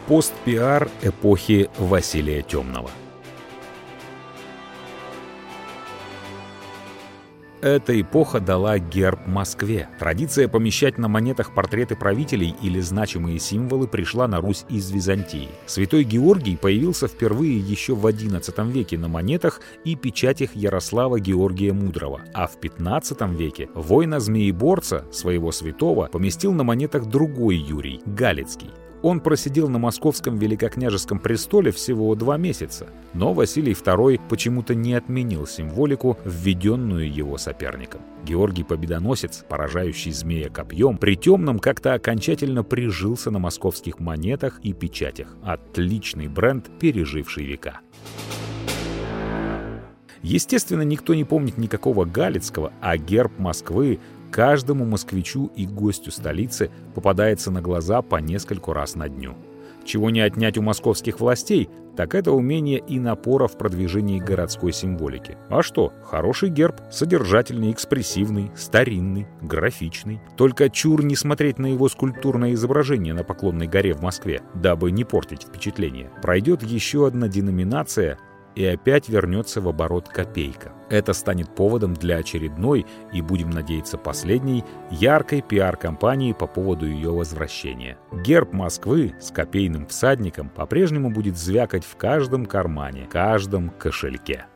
Пост-пиар 0.07 0.89
эпохи 1.01 1.69
Василия 1.77 2.41
Темного– 2.41 2.89
Эта 7.61 7.99
эпоха 7.99 8.39
дала 8.39 8.77
герб 8.77 9.25
Москве. 9.25 9.89
Традиция 9.97 10.47
помещать 10.47 10.99
на 10.99 11.07
монетах 11.07 11.55
портреты 11.55 11.95
правителей 11.95 12.55
или 12.61 12.79
значимые 12.79 13.39
символы 13.39 13.87
пришла 13.87 14.27
на 14.27 14.39
Русь 14.39 14.63
из 14.69 14.91
Византии. 14.91 15.49
Святой 15.65 16.03
Георгий 16.03 16.55
появился 16.55 17.07
впервые 17.07 17.57
еще 17.57 17.95
в 17.95 18.05
XI 18.05 18.71
веке 18.71 18.99
на 18.99 19.07
монетах 19.07 19.59
и 19.83 19.95
печатях 19.95 20.55
Ярослава 20.55 21.19
Георгия 21.19 21.73
Мудрого, 21.73 22.21
а 22.33 22.45
в 22.45 22.57
XV 22.59 23.35
веке 23.35 23.69
воина-змееборца, 23.73 25.05
своего 25.11 25.51
святого, 25.51 26.09
поместил 26.11 26.53
на 26.53 26.63
монетах 26.63 27.07
другой 27.07 27.55
Юрий, 27.55 28.01
Галицкий. 28.05 28.69
Он 29.07 29.21
просидел 29.21 29.69
на 29.69 29.79
московском 29.79 30.37
великокняжеском 30.37 31.19
престоле 31.19 31.71
всего 31.71 32.13
два 32.13 32.35
месяца, 32.35 32.87
но 33.13 33.31
Василий 33.31 33.71
II 33.71 34.19
почему-то 34.27 34.75
не 34.75 34.95
отменил 34.95 35.47
символику, 35.47 36.17
введенную 36.25 37.09
его 37.09 37.37
соперником. 37.37 38.01
Георгий 38.25 38.65
Победоносец, 38.65 39.45
поражающий 39.47 40.11
змея 40.11 40.49
копьем, 40.49 40.97
при 40.97 41.15
темном 41.15 41.59
как-то 41.59 41.93
окончательно 41.93 42.65
прижился 42.65 43.31
на 43.31 43.39
московских 43.39 43.99
монетах 43.99 44.59
и 44.61 44.73
печатях. 44.73 45.37
Отличный 45.41 46.27
бренд, 46.27 46.69
переживший 46.77 47.45
века. 47.45 47.79
Естественно, 50.21 50.81
никто 50.81 51.13
не 51.13 51.23
помнит 51.23 51.57
никакого 51.57 52.03
Галицкого, 52.03 52.73
а 52.81 52.97
герб 52.97 53.31
Москвы 53.39 53.99
Каждому 54.31 54.85
москвичу 54.85 55.51
и 55.55 55.65
гостю 55.65 56.11
столицы 56.11 56.69
попадается 56.95 57.51
на 57.51 57.61
глаза 57.61 58.01
по 58.01 58.17
нескольку 58.17 58.73
раз 58.73 58.95
на 58.95 59.09
дню. 59.09 59.35
Чего 59.85 60.09
не 60.09 60.19
отнять 60.19 60.57
у 60.57 60.61
московских 60.61 61.19
властей, 61.19 61.69
так 61.95 62.13
это 62.13 62.31
умение 62.31 62.77
и 62.77 62.99
напора 62.99 63.47
в 63.47 63.57
продвижении 63.57 64.19
городской 64.19 64.71
символики. 64.71 65.37
А 65.49 65.63
что, 65.63 65.93
хороший 66.03 66.49
герб, 66.49 66.75
содержательный, 66.91 67.71
экспрессивный, 67.71 68.51
старинный, 68.55 69.27
графичный. 69.41 70.21
Только 70.35 70.69
чур 70.69 71.03
не 71.03 71.15
смотреть 71.15 71.57
на 71.57 71.67
его 71.67 71.89
скульптурное 71.89 72.53
изображение 72.53 73.15
на 73.15 73.23
Поклонной 73.23 73.67
горе 73.67 73.93
в 73.93 74.01
Москве, 74.01 74.43
дабы 74.53 74.91
не 74.91 75.05
портить 75.05 75.43
впечатление. 75.43 76.11
Пройдет 76.21 76.61
еще 76.61 77.07
одна 77.07 77.29
деноминация, 77.29 78.19
и 78.57 78.65
опять 78.65 79.07
вернется 79.07 79.61
в 79.61 79.69
оборот 79.69 80.09
копейка. 80.09 80.71
Это 80.89 81.13
станет 81.13 81.53
поводом 81.53 81.93
для 81.93 82.17
очередной 82.17 82.87
и, 83.13 83.21
будем 83.21 83.51
надеяться, 83.51 83.99
последней, 83.99 84.63
яркой 84.89 85.43
пиар-кампании 85.43 86.33
по 86.33 86.47
поводу 86.47 86.87
ее 86.87 87.11
возвращения. 87.11 87.99
Герб 88.11 88.53
Москвы 88.53 89.13
с 89.19 89.29
копейным 89.29 89.85
всадником 89.85 90.49
по-прежнему 90.49 91.11
будет 91.11 91.37
звякать 91.37 91.85
в 91.85 91.95
каждом 91.97 92.47
кармане, 92.47 93.07
каждом 93.11 93.69
кошельке. 93.69 94.47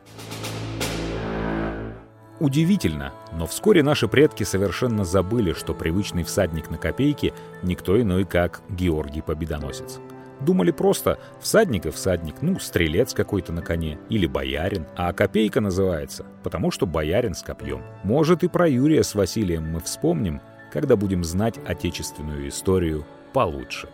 Удивительно, 2.40 3.12
но 3.32 3.46
вскоре 3.46 3.84
наши 3.84 4.08
предки 4.08 4.42
совершенно 4.42 5.04
забыли, 5.04 5.52
что 5.52 5.74
привычный 5.74 6.24
всадник 6.24 6.72
на 6.72 6.76
копейке 6.76 7.32
никто 7.62 8.00
иной, 8.00 8.24
как 8.24 8.62
Георгий 8.68 9.22
Победоносец. 9.22 10.00
Думали 10.44 10.72
просто 10.72 11.18
всадник 11.40 11.86
и 11.86 11.90
всадник, 11.90 12.42
ну, 12.42 12.58
стрелец 12.58 13.14
какой-то 13.14 13.52
на 13.52 13.62
коне 13.62 13.98
или 14.08 14.26
боярин. 14.26 14.86
А 14.96 15.12
копейка 15.12 15.60
называется, 15.60 16.26
потому 16.42 16.70
что 16.72 16.84
боярин 16.84 17.34
с 17.34 17.42
копьем. 17.42 17.82
Может, 18.02 18.42
и 18.42 18.48
про 18.48 18.68
Юрия 18.68 19.04
с 19.04 19.14
Василием 19.14 19.64
мы 19.70 19.80
вспомним, 19.80 20.40
когда 20.72 20.96
будем 20.96 21.22
знать 21.22 21.60
отечественную 21.64 22.48
историю 22.48 23.06
получше. 23.32 23.88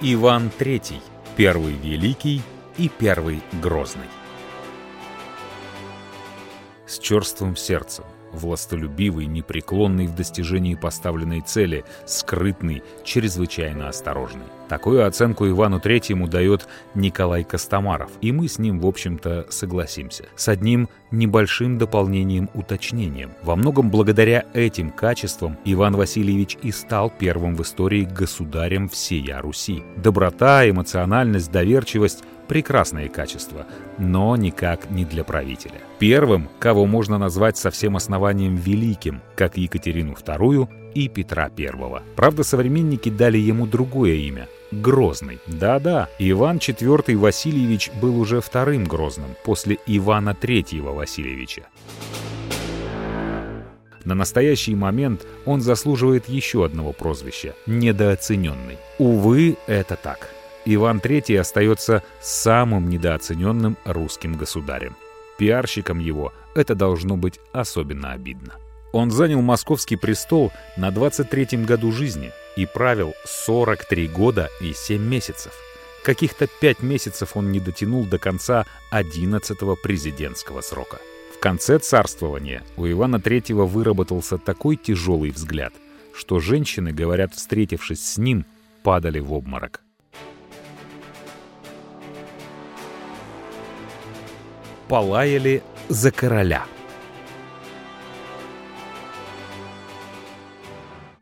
Иван 0.00 0.50
III. 0.58 1.00
Первый 1.36 1.74
Великий 1.74 2.40
и 2.78 2.88
Первый 2.88 3.42
Грозный. 3.62 4.08
С 6.86 6.98
черствым 6.98 7.56
сердцем, 7.56 8.04
властолюбивый, 8.32 9.26
непреклонный 9.26 10.06
в 10.06 10.14
достижении 10.14 10.74
поставленной 10.74 11.40
цели, 11.40 11.84
скрытный, 12.06 12.82
чрезвычайно 13.04 13.88
осторожный. 13.88 14.44
Такую 14.68 15.06
оценку 15.06 15.48
Ивану 15.48 15.78
Третьему 15.78 16.26
дает 16.26 16.66
Николай 16.94 17.44
Костомаров, 17.44 18.10
и 18.20 18.32
мы 18.32 18.48
с 18.48 18.58
ним, 18.58 18.80
в 18.80 18.86
общем-то, 18.86 19.46
согласимся. 19.48 20.24
С 20.34 20.48
одним 20.48 20.88
небольшим 21.12 21.78
дополнением-уточнением. 21.78 23.30
Во 23.42 23.54
многом 23.54 23.90
благодаря 23.90 24.44
этим 24.54 24.90
качествам 24.90 25.56
Иван 25.64 25.94
Васильевич 25.94 26.58
и 26.62 26.72
стал 26.72 27.12
первым 27.16 27.54
в 27.54 27.62
истории 27.62 28.02
государем 28.04 28.88
всея 28.88 29.40
Руси. 29.40 29.84
Доброта, 29.96 30.68
эмоциональность, 30.68 31.52
доверчивость 31.52 32.24
прекрасные 32.46 33.08
качества, 33.08 33.66
но 33.98 34.36
никак 34.36 34.90
не 34.90 35.04
для 35.04 35.24
правителя. 35.24 35.80
Первым, 35.98 36.48
кого 36.58 36.86
можно 36.86 37.18
назвать 37.18 37.56
со 37.56 37.70
всем 37.70 37.96
основанием 37.96 38.56
великим, 38.56 39.22
как 39.34 39.56
Екатерину 39.56 40.12
II 40.12 40.68
и 40.94 41.08
Петра 41.08 41.50
I. 41.56 42.02
Правда, 42.16 42.42
современники 42.42 43.10
дали 43.10 43.38
ему 43.38 43.66
другое 43.66 44.14
имя— 44.14 44.48
Грозный. 44.72 45.38
Да-да, 45.46 46.08
Иван 46.18 46.56
IV 46.56 47.16
Васильевич 47.16 47.90
был 48.02 48.18
уже 48.18 48.40
вторым 48.40 48.84
Грозным 48.84 49.36
после 49.44 49.78
Ивана 49.86 50.30
III 50.30 50.92
Васильевича. 50.92 51.68
На 54.04 54.14
настоящий 54.14 54.74
момент 54.74 55.26
он 55.44 55.60
заслуживает 55.60 56.28
еще 56.28 56.64
одного 56.64 56.92
прозвища— 56.92 57.54
недооцененный. 57.66 58.78
Увы, 58.98 59.56
это 59.66 59.96
так. 59.96 60.30
Иван 60.66 60.98
III 60.98 61.38
остается 61.38 62.02
самым 62.20 62.90
недооцененным 62.90 63.76
русским 63.84 64.34
государем. 64.36 64.96
Пиарщикам 65.38 66.00
его 66.00 66.32
это 66.56 66.74
должно 66.74 67.16
быть 67.16 67.38
особенно 67.52 68.12
обидно. 68.12 68.54
Он 68.92 69.10
занял 69.10 69.42
московский 69.42 69.96
престол 69.96 70.52
на 70.76 70.88
23-м 70.88 71.66
году 71.66 71.92
жизни 71.92 72.32
и 72.56 72.66
правил 72.66 73.14
43 73.24 74.08
года 74.08 74.48
и 74.60 74.72
7 74.72 75.00
месяцев. 75.00 75.52
Каких-то 76.02 76.48
5 76.60 76.82
месяцев 76.82 77.36
он 77.36 77.52
не 77.52 77.60
дотянул 77.60 78.04
до 78.04 78.18
конца 78.18 78.64
11-го 78.92 79.76
президентского 79.76 80.62
срока. 80.62 80.98
В 81.36 81.38
конце 81.38 81.78
царствования 81.78 82.62
у 82.76 82.88
Ивана 82.88 83.16
III 83.16 83.66
выработался 83.66 84.38
такой 84.38 84.76
тяжелый 84.76 85.30
взгляд, 85.30 85.74
что 86.14 86.40
женщины, 86.40 86.92
говорят, 86.92 87.34
встретившись 87.34 88.04
с 88.04 88.18
ним, 88.18 88.46
падали 88.82 89.18
в 89.20 89.32
обморок. 89.32 89.82
Полаяли 94.88 95.62
за 95.88 96.10
короля– 96.10 96.64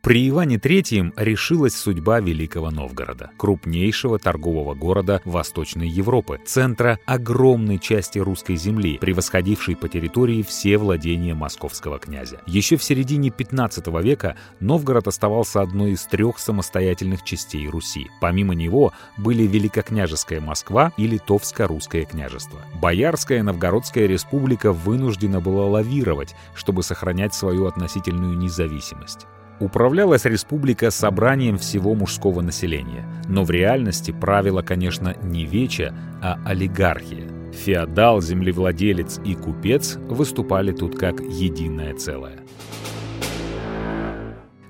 При 0.05 0.29
Иване 0.29 0.57
III 0.57 1.13
решилась 1.15 1.75
судьба 1.75 2.19
Великого 2.19 2.69
Новгорода, 2.69 3.31
крупнейшего 3.37 4.19
торгового 4.19 4.75
города 4.75 5.19
Восточной 5.25 5.87
Европы, 5.87 6.39
центра 6.45 6.99
огромной 7.07 7.79
части 7.79 8.19
русской 8.19 8.55
земли, 8.55 8.99
превосходившей 8.99 9.75
по 9.75 9.89
территории 9.89 10.43
все 10.43 10.77
владения 10.77 11.33
московского 11.33 11.97
князя. 11.97 12.39
Еще 12.45 12.77
в 12.77 12.83
середине 12.83 13.31
15 13.31 13.87
века 14.03 14.37
Новгород 14.59 15.07
оставался 15.07 15.63
одной 15.63 15.93
из 15.93 16.03
трех 16.03 16.37
самостоятельных 16.37 17.23
частей 17.23 17.67
Руси. 17.67 18.05
Помимо 18.21 18.53
него 18.53 18.93
были 19.17 19.41
Великокняжеская 19.47 20.39
Москва 20.39 20.93
и 20.97 21.07
Литовско-Русское 21.07 22.05
княжество. 22.05 22.61
Боярская 22.79 23.41
Новгородская 23.41 24.05
республика 24.05 24.71
вынуждена 24.71 25.41
была 25.41 25.65
лавировать, 25.65 26.35
чтобы 26.53 26.83
сохранять 26.83 27.33
свою 27.33 27.65
относительную 27.65 28.37
независимость. 28.37 29.25
Управлялась 29.59 30.25
республика 30.25 30.91
собранием 30.91 31.57
всего 31.57 31.95
мужского 31.95 32.41
населения, 32.41 33.05
но 33.27 33.43
в 33.43 33.51
реальности 33.51 34.11
правила, 34.11 34.61
конечно, 34.61 35.15
не 35.23 35.45
веча, 35.45 35.93
а 36.21 36.37
олигархия. 36.45 37.29
Феодал, 37.53 38.21
землевладелец 38.21 39.19
и 39.23 39.33
купец 39.33 39.95
выступали 39.95 40.73
тут 40.73 40.97
как 40.99 41.21
единое 41.21 41.93
целое. 41.93 42.39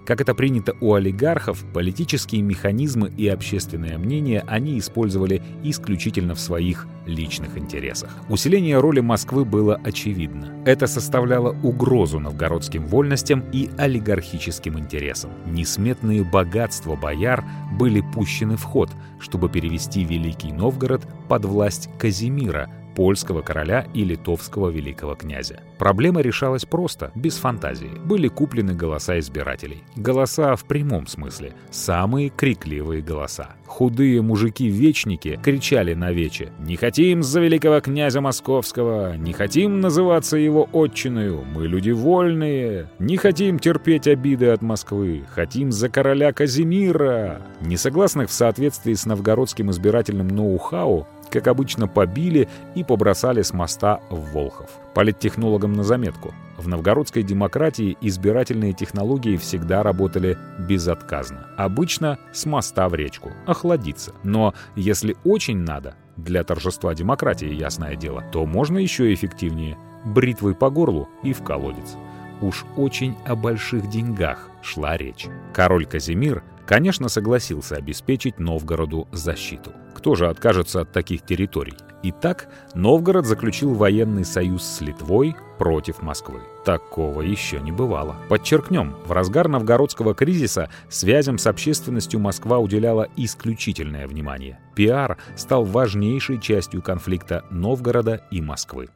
Как 0.05 0.21
это 0.21 0.35
принято 0.35 0.75
у 0.81 0.93
олигархов, 0.93 1.65
политические 1.73 2.43
механизмы 2.43 3.11
и 3.17 3.27
общественное 3.27 3.97
мнение 3.97 4.43
они 4.45 4.77
использовали 4.77 5.41
исключительно 5.63 6.35
в 6.35 6.39
своих 6.39 6.87
личных 7.07 7.57
интересах. 7.57 8.11
Усиление 8.29 8.79
роли 8.79 8.99
Москвы 8.99 9.45
было 9.45 9.81
очевидно. 9.83 10.53
Это 10.65 10.85
составляло 10.85 11.55
угрозу 11.63 12.19
новгородским 12.19 12.85
вольностям 12.85 13.43
и 13.51 13.69
олигархическим 13.77 14.77
интересам. 14.77 15.31
Несметные 15.47 16.23
богатства 16.23 16.95
бояр 16.95 17.43
были 17.73 18.01
пущены 18.13 18.57
в 18.57 18.63
ход, 18.63 18.91
чтобы 19.19 19.49
перевести 19.49 20.03
Великий 20.03 20.51
Новгород 20.51 21.01
под 21.27 21.45
власть 21.45 21.89
Казимира, 21.97 22.69
польского 22.95 23.41
короля 23.41 23.85
и 23.93 24.03
литовского 24.03 24.69
великого 24.69 25.15
князя. 25.15 25.59
Проблема 25.77 26.21
решалась 26.21 26.65
просто, 26.65 27.11
без 27.15 27.37
фантазии. 27.37 27.91
Были 28.05 28.27
куплены 28.27 28.73
голоса 28.73 29.19
избирателей. 29.19 29.83
Голоса 29.95 30.55
в 30.55 30.63
прямом 30.65 31.07
смысле. 31.07 31.53
Самые 31.69 32.29
крикливые 32.29 33.01
голоса. 33.01 33.49
Худые 33.65 34.21
мужики-вечники 34.21 35.39
кричали 35.43 35.93
на 35.95 36.11
вече 36.11 36.51
«Не 36.59 36.77
хотим 36.77 37.23
за 37.23 37.41
великого 37.41 37.81
князя 37.81 38.21
московского! 38.21 39.17
Не 39.17 39.33
хотим 39.33 39.81
называться 39.81 40.37
его 40.37 40.69
отчиною! 40.71 41.43
Мы 41.43 41.67
люди 41.67 41.91
вольные! 41.91 42.89
Не 42.99 43.17
хотим 43.17 43.59
терпеть 43.59 44.07
обиды 44.07 44.47
от 44.47 44.61
Москвы! 44.61 45.23
Хотим 45.29 45.71
за 45.71 45.89
короля 45.89 46.31
Казимира!» 46.31 47.41
Несогласных 47.59 48.29
в 48.29 48.33
соответствии 48.33 48.93
с 48.93 49.05
новгородским 49.05 49.71
избирательным 49.71 50.27
ноу-хау 50.27 51.07
как 51.29 51.47
обычно, 51.47 51.87
побили 51.87 52.47
и 52.75 52.83
побросали 52.83 53.41
с 53.41 53.53
моста 53.53 54.01
в 54.09 54.33
Волхов. 54.33 54.69
Политтехнологам 54.93 55.73
на 55.73 55.83
заметку. 55.83 56.33
В 56.57 56.67
новгородской 56.67 57.23
демократии 57.23 57.97
избирательные 58.01 58.73
технологии 58.73 59.37
всегда 59.37 59.83
работали 59.83 60.37
безотказно. 60.67 61.47
Обычно 61.57 62.17
с 62.31 62.45
моста 62.45 62.87
в 62.87 62.95
речку, 62.95 63.31
охладиться. 63.45 64.13
Но 64.23 64.53
если 64.75 65.17
очень 65.23 65.57
надо, 65.57 65.95
для 66.17 66.43
торжества 66.43 66.95
демократии, 66.95 67.53
ясное 67.53 67.95
дело, 67.95 68.23
то 68.31 68.45
можно 68.45 68.77
еще 68.77 69.13
эффективнее. 69.13 69.77
Бритвой 70.05 70.55
по 70.55 70.69
горлу 70.69 71.09
и 71.23 71.33
в 71.33 71.43
колодец. 71.43 71.95
Уж 72.41 72.65
очень 72.75 73.15
о 73.25 73.35
больших 73.35 73.89
деньгах 73.89 74.49
шла 74.61 74.97
речь. 74.97 75.27
Король 75.53 75.85
Казимир, 75.85 76.43
конечно, 76.65 77.09
согласился 77.09 77.75
обеспечить 77.75 78.39
Новгороду 78.39 79.07
защиту. 79.11 79.71
Кто 79.93 80.15
же 80.15 80.27
откажется 80.27 80.81
от 80.81 80.91
таких 80.91 81.23
территорий? 81.23 81.73
Итак, 82.03 82.47
Новгород 82.75 83.25
заключил 83.25 83.73
военный 83.73 84.25
союз 84.25 84.63
с 84.63 84.81
Литвой 84.81 85.35
против 85.57 86.03
Москвы. 86.03 86.41
Такого 86.63 87.21
еще 87.21 87.59
не 87.59 87.71
бывало. 87.71 88.15
Подчеркнем, 88.29 88.95
в 89.05 89.11
разгар 89.11 89.47
новгородского 89.47 90.13
кризиса 90.13 90.69
связям 90.89 91.39
с 91.39 91.47
общественностью 91.47 92.19
Москва 92.19 92.59
уделяла 92.59 93.07
исключительное 93.15 94.07
внимание. 94.07 94.59
Пиар 94.75 95.17
стал 95.35 95.63
важнейшей 95.63 96.39
частью 96.39 96.83
конфликта 96.83 97.43
Новгорода 97.49 98.21
и 98.29 98.41
Москвы. 98.41 98.89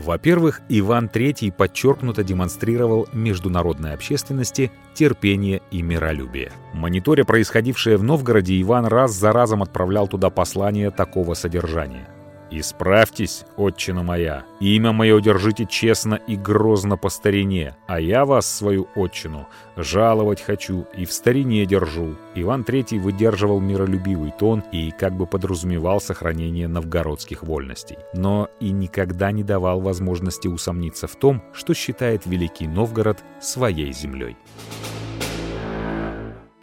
Во-первых, 0.00 0.62
Иван 0.70 1.10
III 1.12 1.52
подчеркнуто 1.52 2.24
демонстрировал 2.24 3.06
международной 3.12 3.92
общественности 3.92 4.72
терпение 4.94 5.60
и 5.70 5.82
миролюбие. 5.82 6.52
Мониторя 6.72 7.24
происходившее 7.24 7.98
в 7.98 8.02
Новгороде, 8.02 8.58
Иван 8.62 8.86
раз 8.86 9.12
за 9.12 9.32
разом 9.32 9.62
отправлял 9.62 10.08
туда 10.08 10.30
послания 10.30 10.90
такого 10.90 11.34
содержания– 11.34 12.08
«Исправьтесь, 12.50 13.44
отчина 13.56 14.02
моя, 14.02 14.44
имя 14.60 14.92
мое 14.92 15.20
держите 15.20 15.66
честно 15.66 16.14
и 16.14 16.36
грозно 16.36 16.96
по 16.96 17.08
старине, 17.08 17.76
а 17.86 18.00
я 18.00 18.24
вас, 18.24 18.46
свою 18.46 18.88
отчину, 18.96 19.46
жаловать 19.76 20.40
хочу 20.40 20.86
и 20.96 21.04
в 21.04 21.12
старине 21.12 21.64
держу». 21.66 22.16
Иван 22.34 22.62
III 22.62 22.98
выдерживал 22.98 23.60
миролюбивый 23.60 24.32
тон 24.36 24.64
и 24.72 24.90
как 24.90 25.14
бы 25.14 25.26
подразумевал 25.26 26.00
сохранение 26.00 26.68
новгородских 26.68 27.42
вольностей, 27.42 27.98
но 28.14 28.48
и 28.58 28.70
никогда 28.70 29.30
не 29.32 29.44
давал 29.44 29.80
возможности 29.80 30.48
усомниться 30.48 31.06
в 31.06 31.16
том, 31.16 31.42
что 31.52 31.74
считает 31.74 32.26
Великий 32.26 32.66
Новгород 32.66 33.18
своей 33.40 33.92
землей. 33.92 34.36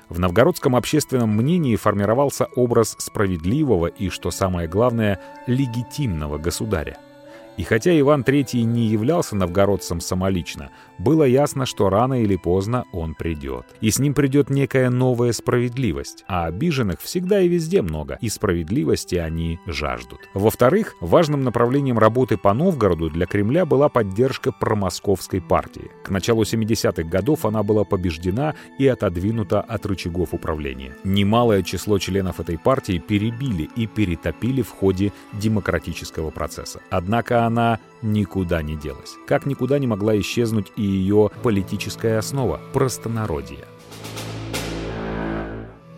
В 0.10 0.20
новгородском 0.20 0.76
общественном 0.76 1.36
мнении 1.36 1.76
формировался 1.76 2.46
образ 2.56 2.96
справедливого 2.98 3.88
и, 3.88 4.10
что 4.10 4.32
самое 4.32 4.68
главное, 4.68 5.20
легитимного 5.48 6.38
государя. 6.38 6.98
И 7.58 7.64
хотя 7.64 7.98
Иван 8.00 8.22
III 8.22 8.62
не 8.62 8.86
являлся 8.86 9.36
новгородцем 9.36 10.00
самолично, 10.00 10.70
было 10.98 11.24
ясно, 11.24 11.66
что 11.66 11.90
рано 11.90 12.22
или 12.22 12.36
поздно 12.36 12.86
он 12.92 13.16
придет. 13.16 13.66
И 13.82 13.92
с 13.92 14.00
ним 14.00 14.14
придет 14.14 14.50
некая 14.50 14.90
новая 14.90 15.32
справедливость. 15.32 16.24
А 16.28 16.46
обиженных 16.46 17.02
всегда 17.02 17.42
и 17.42 17.48
везде 17.48 17.82
много, 17.82 18.18
и 18.22 18.30
справедливости 18.30 19.16
они 19.16 19.60
жаждут. 19.66 20.22
Во-вторых, 20.34 20.96
важным 21.02 21.44
направлением 21.44 22.00
работы 22.00 22.38
по 22.38 22.54
Новгороду 22.54 23.10
для 23.10 23.26
Кремля 23.26 23.66
была 23.66 23.90
поддержка 23.90 24.52
промосковской 24.52 25.42
партии. 25.42 25.92
К 26.04 26.10
началу 26.10 26.44
70-х 26.44 27.04
годов 27.04 27.46
она 27.46 27.64
была 27.64 27.84
побеждена 27.84 28.56
и 28.80 28.88
отодвинута 28.88 29.62
от 29.62 29.86
рычагов 29.86 30.34
управления. 30.34 30.96
Немалое 31.04 31.64
число 31.64 32.00
членов 32.00 32.40
этой 32.40 32.58
партии 32.58 32.98
перебили 32.98 33.70
и 33.76 33.88
перетопили 33.88 34.62
в 34.62 34.70
ходе 34.70 35.12
демократического 35.34 36.32
процесса. 36.32 36.82
Однако 36.90 37.46
она 37.46 37.80
никуда 38.08 38.62
не 38.62 38.76
делась. 38.76 39.16
Как 39.28 39.46
никуда 39.46 39.80
не 39.80 39.88
могла 39.88 40.18
исчезнуть 40.20 40.72
и 40.76 40.82
ее 40.82 41.30
политическая 41.44 42.18
основа– 42.18 42.60
простонародье. 42.74 43.66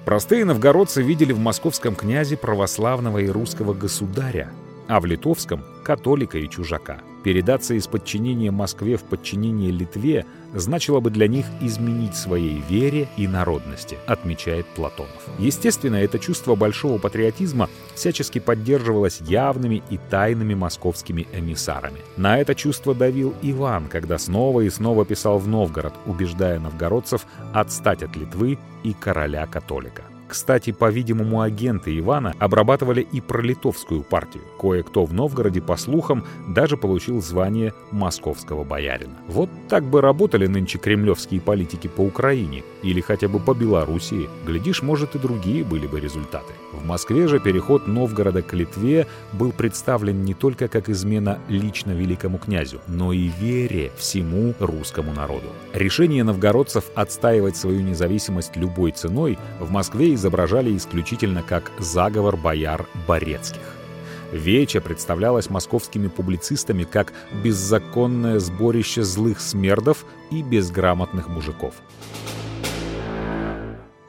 Простые 0.06 0.44
новгородцы 0.44 1.04
видели 1.04 1.34
в 1.34 1.40
московском 1.40 1.96
князе 1.96 2.36
православного 2.36 3.20
и 3.20 3.28
русского 3.28 3.74
государя, 3.74 4.52
а 4.88 5.00
в 5.00 5.06
литовском– 5.06 5.64
католика 5.84 6.40
и 6.40 6.50
чужака. 6.50 7.00
Передаться 7.30 7.76
из 7.76 7.86
подчинения 7.86 8.50
Москве 8.50 8.98
в 8.98 9.04
подчинение 9.04 9.70
Литве 9.70 10.26
значило 10.56 11.00
бы 11.00 11.12
для 11.12 11.28
них 11.28 11.46
изменить 11.62 12.16
своей 12.16 12.60
вере 12.68 13.08
и 13.18 13.28
народности, 13.28 14.00
отмечает 14.08 14.66
Платонов. 14.66 15.22
Естественно, 15.38 15.98
это 15.98 16.18
чувство 16.18 16.56
большого 16.56 16.98
патриотизма 16.98 17.70
всячески 17.94 18.40
поддерживалось 18.40 19.22
явными 19.22 19.84
и 19.92 20.00
тайными 20.10 20.56
московскими 20.56 21.28
эмиссарами. 21.32 22.00
На 22.18 22.40
это 22.40 22.56
чувство 22.56 22.96
давил 22.96 23.36
Иван, 23.44 23.90
когда 23.90 24.18
снова 24.18 24.62
и 24.62 24.70
снова 24.72 25.06
писал 25.06 25.38
в 25.38 25.48
Новгород, 25.48 25.94
убеждая 26.08 26.60
новгородцев 26.60 27.28
отстать 27.54 28.02
от 28.02 28.16
Литвы 28.16 28.58
и 28.82 28.94
короля-католика. 28.94 30.02
Кстати, 30.30 30.72
по-видимому, 30.72 31.42
агенты 31.42 31.98
Ивана 31.98 32.36
обрабатывали 32.38 33.02
и 33.02 33.20
пролитовскую 33.20 34.04
партию. 34.04 34.44
Кое-кто 34.60 35.06
в 35.06 35.12
Новгороде, 35.12 35.60
по 35.60 35.76
слухам, 35.76 36.24
даже 36.48 36.78
получил 36.78 37.20
звание 37.20 37.74
московского 37.92 38.64
боярина. 38.64 39.16
Вот 39.28 39.50
так 39.68 39.84
бы 39.84 40.02
работали 40.02 40.46
нынче 40.46 40.78
кремлевские 40.78 41.42
политики 41.42 41.88
по 41.88 42.02
Украине 42.02 42.64
или 42.84 43.02
хотя 43.02 43.28
бы 43.28 43.40
по 43.40 43.56
Белоруссии. 43.56 44.30
Глядишь, 44.46 44.84
может, 44.84 45.16
и 45.16 45.20
другие 45.20 45.64
были 45.64 45.88
бы 45.88 46.00
результаты. 46.00 46.54
В 46.74 46.86
Москве 46.86 47.28
же 47.28 47.40
переход 47.40 47.88
Новгорода 47.88 48.44
к 48.44 48.54
Литве 48.54 49.08
был 49.34 49.52
представлен 49.52 50.24
не 50.24 50.36
только 50.36 50.68
как 50.68 50.90
измена 50.90 51.40
лично 51.48 51.92
великому 51.92 52.38
князю, 52.38 52.80
но 52.88 53.14
и 53.14 53.32
вере 53.42 53.92
всему 53.98 54.54
русскому 54.60 55.12
народу. 55.12 55.48
Решение 55.74 56.24
новгородцев 56.24 56.84
отстаивать 56.94 57.58
свою 57.58 57.82
независимость 57.82 58.56
любой 58.56 58.92
ценой 58.92 59.40
в 59.60 59.72
Москве 59.72 60.14
изображали 60.20 60.76
исключительно 60.76 61.42
как 61.42 61.72
заговор 61.80 62.38
бояр 62.38 62.88
Борецких. 63.08 63.62
Веча 64.32 64.80
представлялась 64.80 65.50
московскими 65.50 66.08
публицистами 66.08 66.84
как 66.84 67.14
беззаконное 67.44 68.40
сборище 68.40 69.02
злых 69.02 69.40
смердов 69.40 70.06
и 70.30 70.44
безграмотных 70.44 71.30
мужиков. 71.30 71.74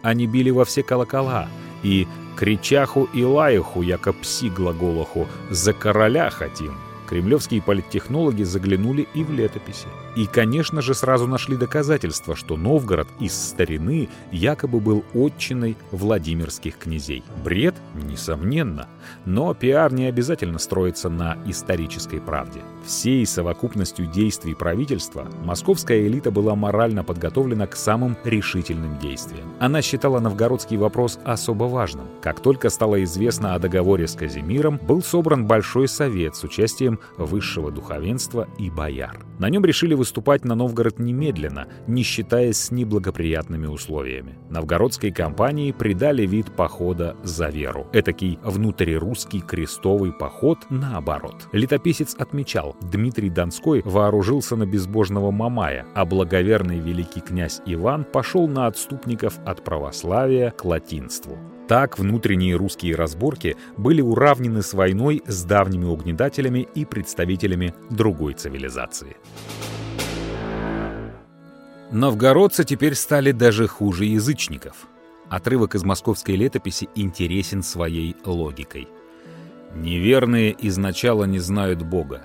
Они 0.03 0.27
били 0.27 0.51
во 0.51 0.65
все 0.65 0.83
колокола 0.83 1.49
и 1.83 2.07
кричаху 2.37 3.09
и 3.15 3.25
лаиху, 3.25 3.83
яко 3.83 4.13
пси 4.13 4.51
глаголоху, 4.51 5.27
за 5.51 5.73
короля 5.73 6.29
хотим. 6.31 6.75
Кремлевские 7.11 7.61
политтехнологи 7.61 8.45
заглянули 8.45 9.09
и 9.15 9.25
в 9.25 9.33
летописи. 9.33 9.89
И, 10.15 10.27
конечно 10.27 10.81
же, 10.81 10.95
сразу 10.95 11.27
нашли 11.27 11.57
доказательства, 11.57 12.37
что 12.37 12.57
Новгород 12.57 13.09
из 13.19 13.35
старины 13.35 14.09
якобы 14.31 14.79
был 14.79 15.05
отчиной 15.13 15.77
Владимирских 15.91 16.79
князей. 16.79 17.25
Бред? 17.45 17.75
Несомненно. 17.95 18.89
Но 19.25 19.55
пиар 19.55 19.93
не 19.93 20.07
обязательно 20.07 20.61
строится 20.61 21.09
на 21.09 21.37
исторической 21.47 22.21
правде. 22.21 22.61
Всей 22.87 23.27
совокупностью 23.27 24.07
действий 24.07 24.55
правительства 24.55 25.29
московская 25.45 26.07
элита 26.07 26.31
была 26.31 26.55
морально 26.55 27.03
подготовлена 27.03 27.67
к 27.67 27.75
самым 27.75 28.17
решительным 28.25 28.99
действиям. 28.99 29.53
Она 29.59 29.83
считала 29.83 30.21
новгородский 30.21 30.77
вопрос 30.77 31.19
особо 31.25 31.65
важным. 31.65 32.07
Как 32.23 32.41
только 32.41 32.71
стало 32.71 33.03
известно 33.03 33.55
о 33.55 33.59
договоре 33.59 34.07
с 34.07 34.15
Казимиром, 34.15 34.79
был 34.79 35.03
собран 35.03 35.47
Большой 35.47 35.89
совет 35.89 36.37
с 36.37 36.45
участием 36.45 37.00
высшего 37.19 37.71
духовенства 37.71 38.49
и 38.59 38.71
бояр. 38.71 39.25
На 39.39 39.49
нем 39.49 39.65
решили 39.65 39.95
выступать 39.95 40.45
на 40.45 40.55
Новгород 40.55 40.99
немедленно, 40.99 41.67
не 41.87 42.03
считаясь 42.03 42.59
с 42.59 42.71
неблагоприятными 42.71 43.67
условиями. 43.67 44.39
Новгородской 44.51 45.11
компании 45.11 45.73
придали 45.73 46.27
вид 46.27 46.55
похода 46.55 47.17
за 47.23 47.49
веру. 47.49 47.87
Этакий 47.93 48.39
внутрирусский 48.43 49.41
крестовый 49.41 50.13
поход 50.13 50.59
наоборот. 50.69 51.49
Летописец 51.53 52.15
отмечал, 52.15 52.77
Дмитрий 52.81 53.31
Донской 53.31 53.83
вооружился 53.85 54.57
на 54.57 54.67
безбожного 54.67 55.31
Мамая, 55.31 55.87
а 55.95 56.05
благоверный 56.05 56.79
великий 56.79 57.21
князь 57.21 57.61
Иван 57.67 58.05
пошел 58.05 58.47
на 58.49 58.67
отступников 58.67 59.39
от 59.47 59.65
православия 59.65 60.51
к 60.51 60.65
латинству. 60.65 61.39
Так 61.71 62.01
внутренние 62.01 62.57
русские 62.57 62.97
разборки 62.97 63.57
были 63.77 64.01
уравнены 64.01 64.61
с 64.61 64.75
войной 64.75 65.23
с 65.25 65.45
давними 65.45 65.85
угнетателями 65.85 66.67
и 66.75 66.85
представителями 66.85 67.75
другой 67.91 68.35
цивилизации. 68.35 69.17
Новгородцы 71.93 72.65
теперь 72.65 72.97
стали 72.97 73.31
даже 73.31 73.69
хуже 73.69 74.07
язычников. 74.07 74.89
Отрывок 75.29 75.77
из 75.77 75.85
московской 75.85 76.35
летописи 76.35 76.89
интересен 76.97 77.63
своей 77.63 78.17
логикой. 78.25 78.89
«Неверные 79.73 80.57
изначала 80.67 81.23
не 81.23 81.39
знают 81.39 81.83
Бога, 81.83 82.23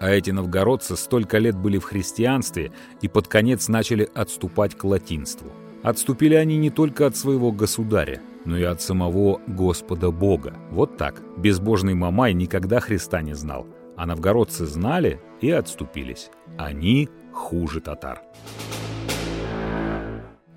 а 0.00 0.10
эти 0.10 0.32
новгородцы 0.32 0.98
столько 0.98 1.38
лет 1.38 1.56
были 1.56 1.78
в 1.78 1.84
христианстве 1.84 2.72
и 3.00 3.08
под 3.08 3.26
конец 3.26 3.68
начали 3.68 4.06
отступать 4.14 4.76
к 4.76 4.84
латинству. 4.84 5.50
Отступили 5.82 6.34
они 6.34 6.58
не 6.58 6.68
только 6.68 7.06
от 7.06 7.16
своего 7.16 7.52
государя, 7.52 8.20
но 8.44 8.56
и 8.56 8.62
от 8.62 8.80
самого 8.80 9.40
Господа 9.46 10.10
Бога. 10.10 10.54
Вот 10.70 10.96
так. 10.96 11.22
Безбожный 11.36 11.94
Мамай 11.94 12.32
никогда 12.32 12.80
Христа 12.80 13.22
не 13.22 13.34
знал, 13.34 13.66
а 13.96 14.06
новгородцы 14.06 14.66
знали 14.66 15.20
и 15.40 15.50
отступились. 15.50 16.30
Они 16.58 17.08
хуже 17.32 17.80
татар. 17.80 18.20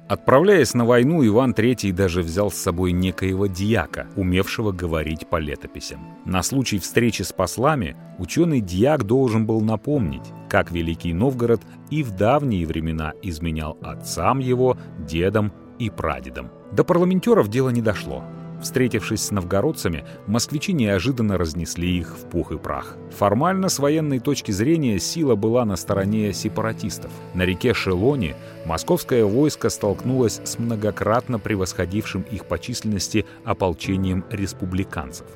Отправляясь 0.08 0.76
на 0.76 0.86
войну, 0.86 1.26
Иван 1.26 1.54
III 1.54 1.92
даже 1.92 2.22
взял 2.22 2.52
с 2.52 2.56
собой 2.56 2.92
некоего 2.92 3.48
дьяка, 3.48 4.06
умевшего 4.16 4.72
говорить 4.72 5.26
по 5.28 5.38
летописям. 5.38 6.00
На 6.26 6.44
случай 6.44 6.78
встречи 6.78 7.24
с 7.24 7.34
послами 7.34 7.96
ученый 8.20 8.62
дьяк 8.62 9.04
должен 9.04 9.48
был 9.48 9.62
напомнить, 9.62 10.32
как 10.48 10.72
Великий 10.72 11.12
Новгород 11.12 11.62
и 11.90 12.04
в 12.04 12.12
давние 12.12 12.68
времена 12.68 13.14
изменял 13.24 13.80
отцам 13.82 14.38
его, 14.38 14.78
дедам 15.00 15.52
и 15.80 15.90
прадедам. 15.90 16.50
До 16.72 16.84
парламентеров 16.84 17.48
дело 17.48 17.70
не 17.70 17.82
дошло. 17.82 18.24
Встретившись 18.62 19.26
с 19.26 19.32
новгородцами, 19.32 20.06
москвичи 20.28 20.74
неожиданно 20.74 21.38
разнесли 21.38 22.00
их 22.00 22.18
в 22.18 22.26
пух 22.30 22.52
и 22.52 22.58
прах. 22.58 22.98
Формально, 23.16 23.70
с 23.70 23.80
военной 23.80 24.20
точки 24.20 24.52
зрения, 24.52 24.98
сила 25.00 25.36
была 25.36 25.66
на 25.66 25.76
стороне 25.76 26.34
сепаратистов. 26.34 27.12
На 27.34 27.44
реке 27.44 27.74
Шелоне 27.74 28.36
московское 28.66 29.26
войско 29.26 29.70
столкнулось 29.70 30.42
с 30.44 30.58
многократно 30.58 31.38
превосходившим 31.38 32.24
их 32.24 32.46
по 32.46 32.58
численности 32.58 33.26
ополчением 33.44 34.24
республиканцев. 34.32 35.28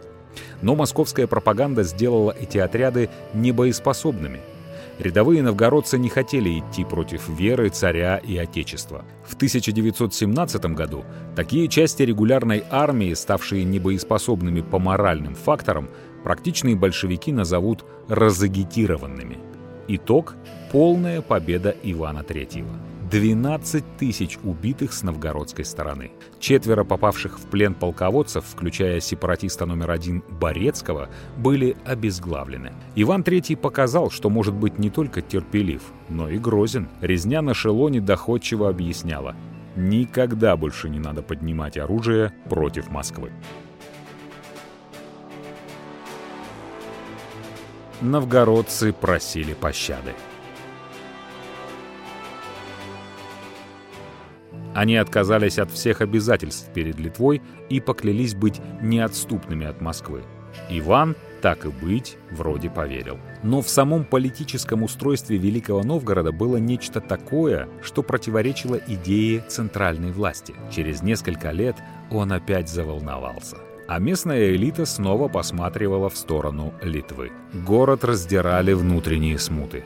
Но 0.62 0.76
московская 0.76 1.28
пропаганда 1.28 1.84
сделала 1.84 2.32
эти 2.40 2.58
отряды 2.58 3.10
небоеспособными– 3.34 4.40
Рядовые 5.00 5.42
новгородцы 5.42 5.98
не 5.98 6.10
хотели 6.10 6.60
идти 6.60 6.84
против 6.84 7.30
веры, 7.30 7.70
царя 7.70 8.18
и 8.18 8.36
отечества. 8.36 9.06
В 9.26 9.36
1917 9.36 10.66
году 10.76 11.06
такие 11.38 11.70
части 11.70 12.04
регулярной 12.04 12.66
армии, 12.70 13.14
ставшие 13.14 13.64
небоеспособными 13.64 14.60
по 14.60 14.78
моральным 14.78 15.36
факторам, 15.36 15.90
практичные 16.26 16.76
большевики 16.76 17.32
назовут 17.32 17.86
«разагитированными». 18.10 19.38
Итог– 19.88 20.36
полная 20.74 21.22
победа 21.22 21.74
Ивана 21.82 22.20
III. 22.20 22.89
12 23.10 23.98
тысяч 23.98 24.38
убитых 24.44 24.94
с 24.94 25.02
новгородской 25.02 25.66
стороны. 25.66 26.12
Четверо 26.40 26.84
попавших 26.84 27.40
в 27.40 27.48
плен 27.48 27.74
полководцев, 27.74 28.46
включая 28.46 29.00
сепаратиста 29.00 29.66
номер 29.66 29.92
один 29.92 30.24
Борецкого, 30.30 31.10
были 31.38 31.76
обезглавлены. 31.86 32.74
Иван 32.96 33.22
III 33.22 33.58
показал, 33.58 34.12
что 34.12 34.30
может 34.30 34.54
быть 34.54 34.78
не 34.78 34.92
только 34.92 35.22
терпелив, 35.22 35.82
но 36.08 36.30
и 36.30 36.38
грозен. 36.38 36.88
Резня 37.02 37.42
на 37.42 37.56
Шелоне 37.56 38.00
доходчиво 38.00 38.70
объясняла. 38.70 39.36
Никогда 39.76 40.56
больше 40.56 40.90
не 40.90 41.00
надо 41.00 41.24
поднимать 41.24 41.78
оружие 41.78 42.34
против 42.48 42.90
Москвы. 42.90 43.32
Новгородцы 48.02 48.94
просили 48.94 49.54
пощады. 49.54 50.14
Они 54.74 54.96
отказались 54.96 55.60
от 55.60 55.72
всех 55.72 56.02
обязательств 56.02 56.72
перед 56.74 57.00
Литвой 57.00 57.42
и 57.70 57.80
поклялись 57.80 58.36
быть 58.36 58.62
неотступными 58.82 59.66
от 59.66 59.82
Москвы. 59.82 60.24
Иван, 60.70 61.16
так 61.42 61.66
и 61.66 61.70
быть, 61.70 62.18
вроде 62.32 62.70
поверил. 62.70 63.18
Но 63.44 63.62
в 63.62 63.70
самом 63.70 64.04
политическом 64.04 64.84
устройстве 64.84 65.38
Великого 65.38 65.84
Новгорода 65.84 66.32
было 66.32 66.58
нечто 66.58 67.02
такое, 67.02 67.68
что 67.82 68.04
противоречило 68.04 68.80
идее 68.88 69.42
центральной 69.48 70.12
власти. 70.12 70.54
Через 70.72 71.02
несколько 71.02 71.52
лет 71.52 71.76
он 72.12 72.32
опять 72.34 72.70
заволновался 72.70 73.58
а 73.90 73.98
местная 73.98 74.52
элита 74.52 74.86
снова 74.86 75.30
посматривала 75.30 76.10
в 76.10 76.16
сторону 76.16 76.76
Литвы. 76.84 77.32
Город 77.66 78.04
раздирали 78.04 78.74
внутренние 78.74 79.40
смуты. 79.40 79.84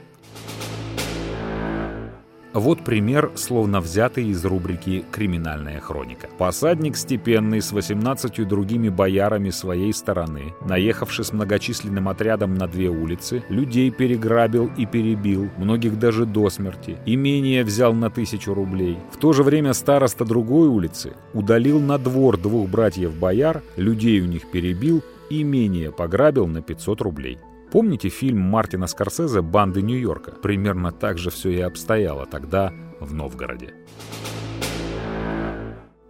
Вот 2.53 2.83
пример, 2.83 3.31
словно 3.33 3.81
взятый 3.81 4.27
из 4.27 4.45
рубрики 4.45 5.03
«Криминальная 5.11 5.79
хроника». 5.79 6.29
Посадник 6.37 6.95
степенный 6.95 7.61
с 7.61 7.71
18 7.71 8.47
другими 8.47 8.89
боярами 8.89 9.49
своей 9.49 9.91
стороны, 9.91 10.53
наехавший 10.63 11.25
с 11.25 11.33
многочисленным 11.33 12.07
отрядом 12.09 12.53
на 12.53 12.67
две 12.67 12.89
улицы, 12.89 13.43
людей 13.49 13.89
переграбил 13.89 14.69
и 14.77 14.85
перебил, 14.85 15.49
многих 15.57 15.97
даже 15.97 16.27
до 16.27 16.51
смерти. 16.51 16.97
Имение 17.07 17.63
взял 17.63 17.91
на 17.93 18.11
тысячу 18.11 18.53
рублей. 18.53 18.99
В 19.11 19.17
то 19.17 19.33
же 19.33 19.41
время 19.41 19.73
староста 19.73 20.23
другой 20.23 20.67
улицы 20.67 21.13
удалил 21.33 21.79
на 21.79 21.97
двор 21.97 22.37
двух 22.37 22.69
братьев-бояр, 22.69 23.63
людей 23.77 24.21
у 24.21 24.25
них 24.25 24.51
перебил, 24.51 25.01
имение 25.31 25.91
пограбил 25.91 26.45
на 26.45 26.61
500 26.61 27.01
рублей. 27.01 27.39
Помните 27.73 28.09
фильм 28.09 28.39
Мартина 28.39 28.85
Скорсезе 28.85 29.41
«Банды 29.41 29.81
Нью-Йорка»? 29.81 30.33
Примерно 30.43 30.91
так 30.91 31.17
же 31.17 31.31
все 31.31 31.49
и 31.49 31.59
обстояло 31.59 32.27
тогда 32.27 32.71
в 32.99 33.15
Новгороде. 33.15 33.73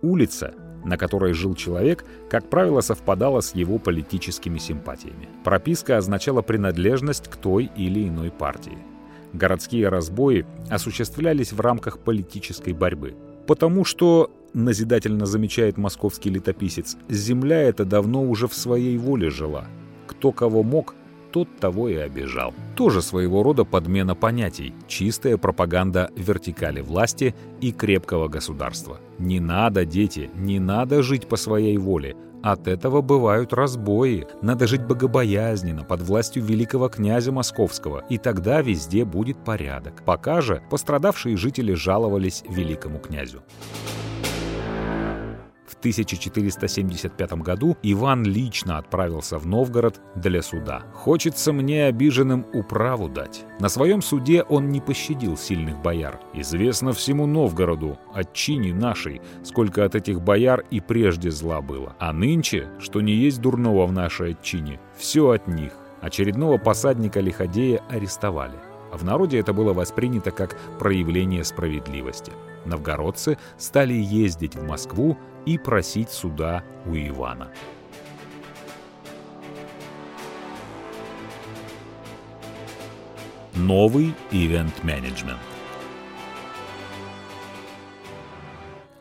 Улица, 0.01 0.55
на 0.83 0.97
которой 0.97 1.31
жил 1.31 1.55
человек, 1.55 2.03
как 2.29 2.49
правило, 2.49 2.81
совпадала 2.81 3.39
с 3.39 3.55
его 3.55 3.77
политическими 3.77 4.57
симпатиями. 4.57 5.29
Прописка 5.45 5.97
означала 5.97 6.41
принадлежность 6.41 7.29
к 7.29 7.37
той 7.37 7.71
или 7.77 8.09
иной 8.09 8.29
партии. 8.29 8.77
Городские 9.31 9.87
разбои 9.87 10.45
осуществлялись 10.69 11.53
в 11.53 11.61
рамках 11.61 11.99
политической 11.99 12.73
борьбы. 12.73 13.15
Потому 13.47 13.85
что, 13.85 14.29
назидательно 14.53 15.25
замечает 15.25 15.77
московский 15.77 16.29
летописец, 16.29 16.97
земля 17.07 17.61
эта 17.61 17.85
давно 17.85 18.21
уже 18.21 18.49
в 18.49 18.53
своей 18.53 18.97
воле 18.97 19.29
жила. 19.29 19.63
Кто 20.07 20.33
кого 20.33 20.61
мог, 20.61 20.93
тот 21.33 21.57
того 21.59 21.89
и 21.89 21.95
обижал. 21.95 22.53
Тоже 22.75 23.01
своего 23.01 23.41
рода 23.41 23.65
подмена 23.65 24.15
понятий, 24.15 24.73
чистая 24.87 25.37
пропаганда 25.37 26.11
вертикали 26.15 26.81
власти 26.81 27.35
и 27.59 27.71
крепкого 27.71 28.27
государства. 28.27 28.99
Не 29.17 29.39
надо, 29.39 29.83
дети, 29.83 30.29
не 30.35 30.59
надо 30.59 31.01
жить 31.01 31.27
по 31.27 31.35
своей 31.35 31.77
воле. 31.77 32.15
От 32.43 32.67
этого 32.67 33.01
бывают 33.01 33.53
разбои. 33.53 34.27
Надо 34.41 34.67
жить 34.67 34.85
богобоязненно, 34.85 35.83
под 35.83 36.01
властью 36.01 36.43
великого 36.43 36.89
князя 36.89 37.31
Московского, 37.31 38.03
и 38.09 38.17
тогда 38.17 38.61
везде 38.61 39.05
будет 39.05 39.37
порядок. 39.43 40.03
Пока 40.05 40.41
же 40.41 40.61
пострадавшие 40.69 41.37
жители 41.37 41.73
жаловались 41.73 42.43
великому 42.47 42.99
князю. 42.99 43.41
1475 45.83 47.33
году 47.33 47.75
Иван 47.83 48.23
лично 48.23 48.77
отправился 48.77 49.37
в 49.37 49.45
Новгород 49.45 49.99
для 50.15 50.41
суда. 50.41 50.83
«Хочется 50.93 51.51
мне 51.51 51.87
обиженным 51.87 52.45
управу 52.53 53.09
дать». 53.09 53.43
На 53.59 53.67
своем 53.67 54.01
суде 54.01 54.43
он 54.43 54.69
не 54.69 54.79
пощадил 54.79 55.35
сильных 55.35 55.81
бояр. 55.81 56.21
«Известно 56.33 56.93
всему 56.93 57.25
Новгороду, 57.25 57.99
отчине 58.13 58.73
нашей, 58.73 59.21
сколько 59.43 59.83
от 59.83 59.95
этих 59.95 60.21
бояр 60.21 60.63
и 60.71 60.79
прежде 60.79 61.31
зла 61.31 61.59
было. 61.61 61.97
А 61.99 62.13
нынче, 62.13 62.69
что 62.79 63.01
не 63.01 63.13
есть 63.13 63.41
дурного 63.41 63.85
в 63.85 63.91
нашей 63.91 64.31
отчине, 64.31 64.79
все 64.95 65.31
от 65.31 65.49
них». 65.49 65.73
Очередного 65.99 66.57
посадника-лиходея 66.57 67.81
арестовали. 67.89 68.55
В 68.93 69.03
народе 69.03 69.39
это 69.39 69.51
было 69.51 69.73
воспринято 69.73 70.31
как 70.31 70.57
проявление 70.79 71.43
справедливости. 71.43 72.31
Новгородцы 72.65 73.37
стали 73.57 73.93
ездить 73.93 74.55
в 74.55 74.63
Москву 74.63 75.17
и 75.45 75.57
просить 75.57 76.09
суда 76.09 76.63
у 76.85 76.95
Ивана. 76.95 77.51
Новый 83.53 84.13
ивент-менеджмент 84.31 85.39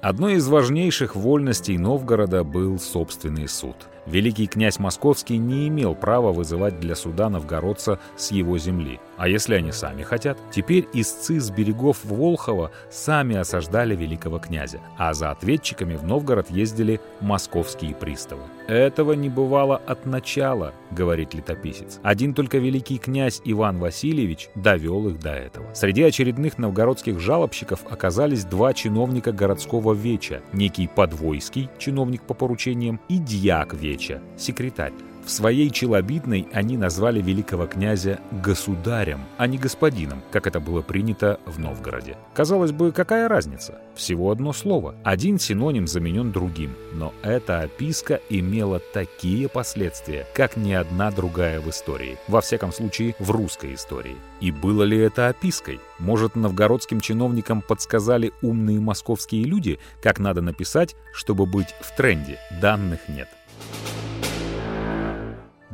Одной 0.01 0.35
из 0.35 0.49
важнейших 0.49 1.17
вольностей 1.17 1.79
Новгорода 1.79 2.45
был 2.45 2.79
собственный 2.79 3.49
суд– 3.49 3.77
Великий 4.07 4.47
князь 4.47 4.79
Московский 4.79 5.39
не 5.39 5.69
имел 5.69 5.95
права 5.95 6.33
вызывать 6.33 6.81
для 6.81 6.97
суда 6.97 7.29
новгородца 7.29 8.01
с 8.17 8.33
его 8.33 8.59
земли. 8.59 8.99
А 9.17 9.29
если 9.29 9.55
они 9.55 9.71
сами 9.71 10.03
хотят? 10.03 10.37
Теперь 10.51 10.89
истцы 10.93 11.39
с 11.39 11.51
берегов 11.51 11.99
Волхова 12.03 12.73
сами 12.91 13.37
осаждали 13.37 13.95
великого 13.95 14.41
князя, 14.41 14.81
а 14.99 15.15
за 15.15 15.31
ответчиками 15.31 15.95
в 15.95 16.03
Новгород 16.03 16.51
ездили 16.51 17.01
московские 17.21 17.95
приставы. 17.95 18.43
«Этого 18.67 19.13
не 19.13 19.29
бывало 19.29 19.77
от 19.77 20.07
начала»,— 20.07 20.73
говорит 20.91 21.35
летописец. 21.35 22.01
Один 22.03 22.35
только 22.35 22.59
великий 22.59 22.99
князь 22.99 23.41
Иван 23.45 23.79
Васильевич 23.79 24.49
довел 24.57 25.09
их 25.09 25.21
до 25.21 25.31
этого. 25.31 25.67
Среди 25.75 26.03
очередных 26.03 26.59
новгородских 26.59 27.21
жалобщиков 27.21 27.81
оказались 27.89 28.45
два 28.45 28.73
чиновника 28.75 29.33
городского 29.33 29.93
веча, 29.93 30.43
некий 30.53 30.89
Подвойский, 30.89 31.69
чиновник 31.79 32.23
по 32.23 32.35
поручениям, 32.35 33.01
и 33.09 33.19
дьяк 33.19 33.75
веча, 33.75 33.92
Веча, 33.93 34.23
секретарь. 34.39 34.95
В 35.23 35.31
своей 35.31 35.71
челобитной 35.71 36.49
они 36.53 36.77
назвали 36.77 37.21
великого 37.21 37.67
князя 37.67 38.19
государем, 38.31 39.21
а 39.37 39.47
не 39.47 39.59
господином, 39.59 40.23
как 40.33 40.47
это 40.47 40.61
было 40.61 40.81
принято 40.81 41.39
в 41.45 41.61
Новгороде. 41.61 42.17
Казалось 42.35 42.73
бы, 42.73 42.91
какая 42.91 43.29
разница? 43.29 43.81
Всего 43.95 44.31
одно 44.31 44.53
слово. 44.55 44.95
Один 45.05 45.39
синоним 45.39 45.87
заменен 45.87 46.33
другим. 46.33 46.75
Но 46.95 47.13
эта 47.23 47.61
описка 47.61 48.21
имела 48.31 48.81
такие 48.81 49.49
последствия, 49.49 50.27
как 50.35 50.57
ни 50.57 50.73
одна 50.73 51.11
другая 51.11 51.61
в 51.61 51.69
истории. 51.69 52.17
Во 52.27 52.41
всяком 52.41 52.73
случае, 52.73 53.15
в 53.19 53.31
русской 53.31 53.75
истории. 53.75 54.17
И 54.41 54.51
было 54.51 54.83
ли 54.83 54.99
это 54.99 55.29
опиской? 55.29 55.81
Может, 55.99 56.35
новгородским 56.35 57.01
чиновникам 57.01 57.61
подсказали 57.61 58.33
умные 58.41 58.81
московские 58.81 59.45
люди, 59.45 59.79
как 60.03 60.19
надо 60.19 60.41
написать, 60.41 60.97
чтобы 61.13 61.47
быть 61.47 61.75
в 61.81 61.95
тренде? 61.95 62.39
Данных 62.61 63.09
нет. 63.09 63.29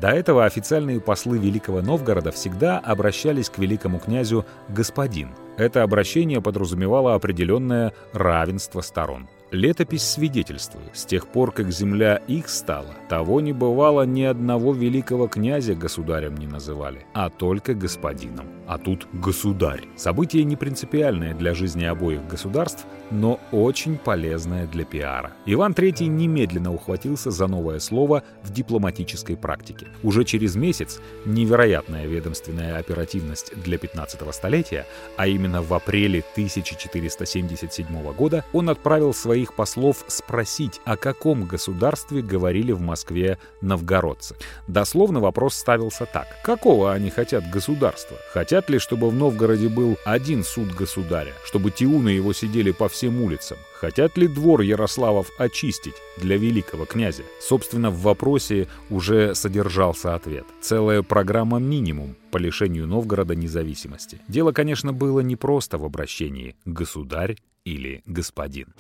До 0.01 0.11
этого 0.11 0.45
официальные 0.45 1.01
послы 1.01 1.39
Великого 1.39 1.83
Новгорода 1.83 2.31
всегда 2.31 2.79
обращались 2.79 3.51
к 3.51 3.59
великому 3.59 3.99
князю 3.99 4.47
«господин». 4.69 5.31
Это 5.57 5.83
обращение 5.83 6.41
подразумевало 6.41 7.15
определенное 7.15 7.93
равенство 8.13 8.81
сторон. 8.81 9.29
Летопись 9.51 10.05
свидетельствует, 10.05 10.97
с 10.97 11.05
тех 11.05 11.27
пор, 11.27 11.51
как 11.51 11.73
земля 11.73 12.17
их 12.29 12.49
стала, 12.49 12.95
того 13.09 13.41
не 13.41 13.53
бывало 13.53 14.03
ни 14.03 14.23
одного 14.23 14.73
великого 14.73 15.27
князя 15.27 15.75
государем 15.75 16.37
не 16.37 16.47
называли, 16.47 17.05
а 17.13 17.29
только 17.29 17.75
господином. 17.75 18.47
А 18.69 18.77
тут 18.79 19.09
государь. 19.15 19.85
Событие 19.97 20.45
не 20.45 20.55
принципиальное 20.55 21.35
для 21.35 21.55
жизни 21.55 21.85
обоих 21.85 22.27
государств, 22.27 22.85
но 23.11 23.41
очень 23.51 23.97
полезное 23.97 24.67
для 24.67 24.85
пиара. 24.85 25.33
Иван 25.47 25.73
III 25.73 26.07
немедленно 26.07 26.75
ухватился 26.75 27.31
за 27.31 27.47
новое 27.47 27.79
слово 27.79 28.23
в 28.43 28.53
дипломатической 28.53 29.37
практике. 29.37 29.87
Уже 30.03 30.25
через 30.25 30.55
месяц 30.57 31.01
невероятная 31.25 32.07
ведомственная 32.07 32.77
оперативность 32.77 33.59
для 33.63 33.79
15 33.79 34.35
столетия, 34.35 34.87
а 35.17 35.27
именно 35.27 35.63
в 35.63 35.73
апреле 35.73 36.23
1477 36.35 38.13
года 38.13 38.45
он 38.53 38.69
отправил 38.69 39.15
свои 39.15 39.39
своих 39.39 39.55
послов 39.55 40.05
спросить, 40.09 40.81
о 40.85 40.97
каком 40.97 41.45
государстве 41.45 42.23
говорили 42.23 42.73
в 42.73 42.81
Москве 42.81 43.39
новгородцы. 43.61 44.35
Дословно 44.67 45.21
вопрос 45.21 45.55
ставился 45.55 46.07
так. 46.07 46.27
Какого 46.43 46.93
они 46.93 47.11
хотят 47.11 47.49
государства? 47.49 48.17
Хотят 48.33 48.58
Хотят 48.59 48.71
ли, 48.71 48.79
чтобы 48.81 49.09
в 49.09 49.15
Новгороде 49.15 49.69
был 49.69 49.99
один 50.05 50.43
суд 50.43 50.75
государя, 50.75 51.33
чтобы 51.45 51.71
тиуны 51.71 52.09
его 52.09 52.33
сидели 52.33 52.73
по 52.73 52.89
всем 52.89 53.23
улицам? 53.23 53.57
Хотят 53.73 54.19
ли 54.19 54.27
двор 54.27 54.63
Ярославов 54.63 55.31
очистить 55.39 55.95
для 56.17 56.37
великого 56.39 56.85
князя? 56.85 57.23
Собственно, 57.41 57.93
в 57.93 58.01
вопросе 58.01 58.67
уже 58.91 59.37
содержался 59.37 60.17
ответ. 60.17 60.45
Целая 60.61 61.03
программа 61.03 61.61
«Минимум» 61.61 62.17
по 62.33 62.39
лишению 62.39 62.89
Новгорода 62.89 63.37
независимости. 63.37 64.21
Дело, 64.27 64.51
конечно, 64.51 64.93
было 64.93 65.21
не 65.21 65.37
просто 65.37 65.79
в 65.79 65.85
обращении 65.85 66.57
«государь» 66.65 67.37
или 67.65 68.03
«господин». 68.07 68.75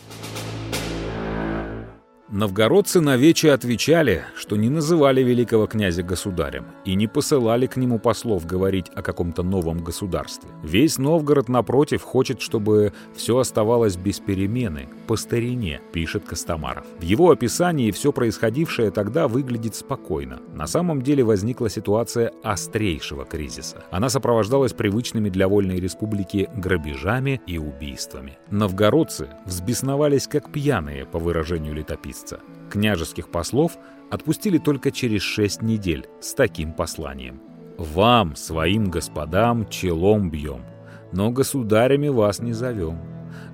Новгородцы 2.31 3.01
на 3.01 3.16
вече 3.16 3.53
отвечали, 3.53 4.22
что 4.37 4.57
не 4.57 4.68
называли 4.68 5.22
великого 5.22 5.66
князя 5.66 6.03
государем 6.03 6.66
и 6.85 6.95
не 6.95 7.07
посылали 7.07 7.66
к 7.66 7.79
нему 7.79 7.99
послов 7.99 8.45
говорить 8.45 8.91
о 8.95 9.01
каком-то 9.01 9.43
новом 9.43 9.83
государстве. 9.83 10.51
Весь 10.62 10.99
Новгород, 10.99 11.49
напротив, 11.49 12.03
хочет, 12.03 12.43
чтобы 12.43 12.93
все 13.16 13.39
оставалось 13.39 13.97
без 13.97 14.20
перемены, 14.20 14.91
по 15.07 15.16
старине, 15.16 15.81
пишет 15.91 16.26
Костомаров. 16.26 16.85
В 16.99 17.03
его 17.03 17.31
описании 17.31 17.91
все 17.93 18.12
происходившее 18.12 18.91
тогда 18.91 19.26
выглядит 19.26 19.74
спокойно. 19.74 20.39
На 20.53 20.66
самом 20.66 21.01
деле 21.01 21.24
возникла 21.24 21.70
ситуация 21.70 22.35
острейшего 22.43 23.24
кризиса. 23.24 23.85
Она 23.91 24.11
сопровождалась 24.11 24.74
привычными 24.74 25.31
для 25.31 25.49
вольной 25.49 25.81
республики 25.81 26.51
грабежами 26.55 27.41
и 27.47 27.57
убийствами. 27.57 28.37
Новгородцы 28.51 29.29
взбесновались 29.47 30.29
как 30.29 30.53
пьяные, 30.53 31.07
по 31.07 31.18
выражению 31.18 31.72
летописца 31.72 32.18
месяца. 32.19 32.41
Княжеских 32.71 33.29
послов 33.29 33.79
отпустили 34.11 34.59
только 34.59 34.91
через 34.91 35.23
шесть 35.23 35.62
недель 35.62 36.07
с 36.21 36.35
таким 36.35 36.73
посланием. 36.73 37.41
«Вам, 37.79 38.35
своим 38.37 38.91
господам, 38.91 39.69
челом 39.69 40.31
бьем, 40.31 40.62
но 41.12 41.31
государями 41.31 42.09
вас 42.09 42.41
не 42.41 42.53
зовем. 42.53 42.99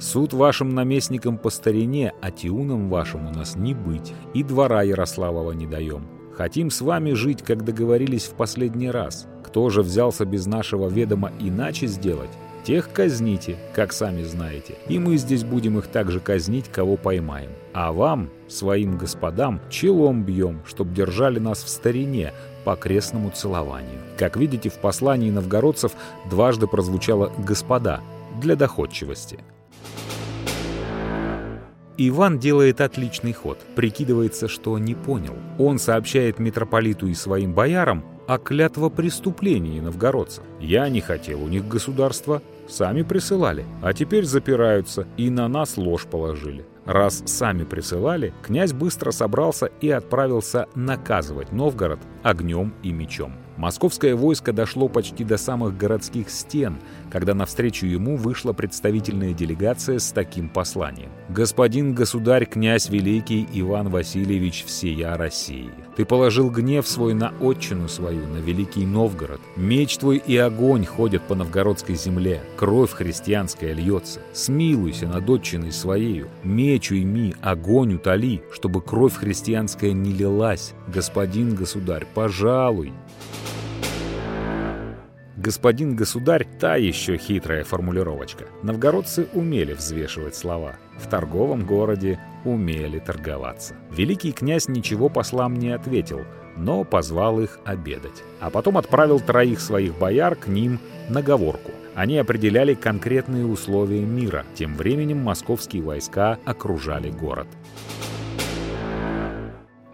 Суд 0.00 0.32
вашим 0.32 0.70
наместникам 0.74 1.36
по 1.38 1.50
старине, 1.50 2.12
а 2.22 2.30
тиунам 2.30 2.88
вашим 2.88 3.26
у 3.26 3.30
нас 3.30 3.56
не 3.56 3.74
быть, 3.74 4.12
и 4.32 4.42
двора 4.42 4.82
Ярославова 4.82 5.52
не 5.52 5.66
даем. 5.66 6.06
Хотим 6.32 6.70
с 6.70 6.80
вами 6.80 7.12
жить, 7.12 7.42
как 7.42 7.64
договорились 7.64 8.24
в 8.24 8.34
последний 8.34 8.90
раз. 8.90 9.28
Кто 9.44 9.70
же 9.70 9.82
взялся 9.82 10.24
без 10.24 10.46
нашего 10.46 10.88
ведома 10.88 11.30
иначе 11.38 11.86
сделать, 11.86 12.30
Тех 12.64 12.90
казните, 12.90 13.58
как 13.74 13.92
сами 13.92 14.22
знаете, 14.22 14.76
и 14.88 14.98
мы 14.98 15.18
здесь 15.18 15.44
будем 15.44 15.78
их 15.78 15.86
также 15.86 16.18
казнить, 16.18 16.70
кого 16.72 16.96
поймаем. 16.96 17.50
А 17.74 17.92
вам, 17.92 18.30
своим 18.48 18.96
господам, 18.96 19.60
челом 19.68 20.24
бьем, 20.24 20.62
чтоб 20.66 20.90
держали 20.90 21.38
нас 21.38 21.62
в 21.62 21.68
старине 21.68 22.32
по 22.64 22.74
крестному 22.74 23.30
целованию. 23.30 24.00
Как 24.16 24.38
видите, 24.38 24.70
в 24.70 24.78
послании 24.78 25.30
новгородцев 25.30 25.92
дважды 26.30 26.66
прозвучало 26.66 27.30
«господа» 27.36 28.00
для 28.40 28.56
доходчивости. 28.56 29.40
Иван 31.98 32.38
делает 32.38 32.80
отличный 32.80 33.34
ход, 33.34 33.58
прикидывается, 33.76 34.48
что 34.48 34.78
не 34.78 34.94
понял. 34.94 35.34
Он 35.58 35.78
сообщает 35.78 36.38
митрополиту 36.38 37.08
и 37.08 37.14
своим 37.14 37.52
боярам 37.52 38.02
о 38.26 38.38
клятвопреступлении 38.38 39.80
новгородцев. 39.80 40.42
Я 40.58 40.88
не 40.88 41.00
хотел 41.00 41.44
у 41.44 41.46
них 41.46 41.68
государства, 41.68 42.42
Сами 42.68 43.02
присылали, 43.02 43.64
а 43.82 43.92
теперь 43.92 44.24
запираются 44.24 45.06
и 45.16 45.30
на 45.30 45.48
нас 45.48 45.76
ложь 45.76 46.06
положили. 46.06 46.64
Раз 46.86 47.22
сами 47.26 47.64
присылали, 47.64 48.34
князь 48.42 48.72
быстро 48.72 49.10
собрался 49.10 49.70
и 49.80 49.90
отправился 49.90 50.66
наказывать 50.74 51.52
Новгород 51.52 52.00
огнем 52.22 52.74
и 52.82 52.92
мечом. 52.92 53.34
Московское 53.56 54.16
войско 54.16 54.52
дошло 54.52 54.88
почти 54.88 55.24
до 55.24 55.36
самых 55.36 55.76
городских 55.76 56.28
стен, 56.28 56.78
когда 57.14 57.32
навстречу 57.32 57.86
ему 57.86 58.16
вышла 58.16 58.52
представительная 58.52 59.34
делегация 59.34 60.00
с 60.00 60.10
таким 60.10 60.48
посланием. 60.48 61.12
«Господин 61.28 61.94
государь, 61.94 62.44
князь 62.44 62.88
великий 62.88 63.46
Иван 63.52 63.88
Васильевич 63.88 64.64
всея 64.66 65.16
России, 65.16 65.70
ты 65.96 66.04
положил 66.04 66.50
гнев 66.50 66.88
свой 66.88 67.14
на 67.14 67.32
отчину 67.40 67.86
свою, 67.86 68.26
на 68.26 68.38
великий 68.38 68.84
Новгород. 68.84 69.40
Меч 69.54 69.96
твой 69.96 70.16
и 70.16 70.36
огонь 70.36 70.84
ходят 70.84 71.22
по 71.22 71.36
новгородской 71.36 71.94
земле, 71.94 72.42
кровь 72.56 72.90
христианская 72.90 73.74
льется. 73.74 74.18
Смилуйся 74.32 75.06
над 75.06 75.30
отчиной 75.30 75.70
своею, 75.70 76.26
меч 76.42 76.90
уйми, 76.90 77.36
огонь 77.40 77.94
утоли, 77.94 78.42
чтобы 78.50 78.82
кровь 78.82 79.14
христианская 79.14 79.92
не 79.92 80.12
лилась. 80.12 80.74
Господин 80.88 81.54
государь, 81.54 82.08
пожалуй, 82.12 82.92
«Господин 85.44 85.94
государь»— 85.94 86.46
та 86.58 86.76
еще 86.76 87.18
хитрая 87.18 87.64
формулировочка. 87.64 88.46
Новгородцы 88.62 89.28
умели 89.34 89.74
взвешивать 89.74 90.34
слова. 90.34 90.76
В 90.96 91.06
торговом 91.06 91.66
городе 91.66 92.18
умели 92.46 92.98
торговаться. 92.98 93.74
Великий 93.90 94.32
князь 94.32 94.68
ничего 94.68 95.10
послам 95.10 95.58
не 95.58 95.68
ответил, 95.68 96.22
но 96.56 96.82
позвал 96.84 97.42
их 97.42 97.58
обедать. 97.66 98.22
А 98.40 98.48
потом 98.48 98.78
отправил 98.78 99.20
троих 99.20 99.60
своих 99.60 99.98
бояр 99.98 100.34
к 100.34 100.46
ним 100.46 100.78
на 101.10 101.20
говорку. 101.20 101.72
Они 101.94 102.16
определяли 102.16 102.72
конкретные 102.72 103.44
условия 103.44 104.00
мира. 104.00 104.46
Тем 104.54 104.74
временем 104.74 105.18
московские 105.18 105.82
войска 105.82 106.38
окружали 106.46 107.10
город. 107.10 107.48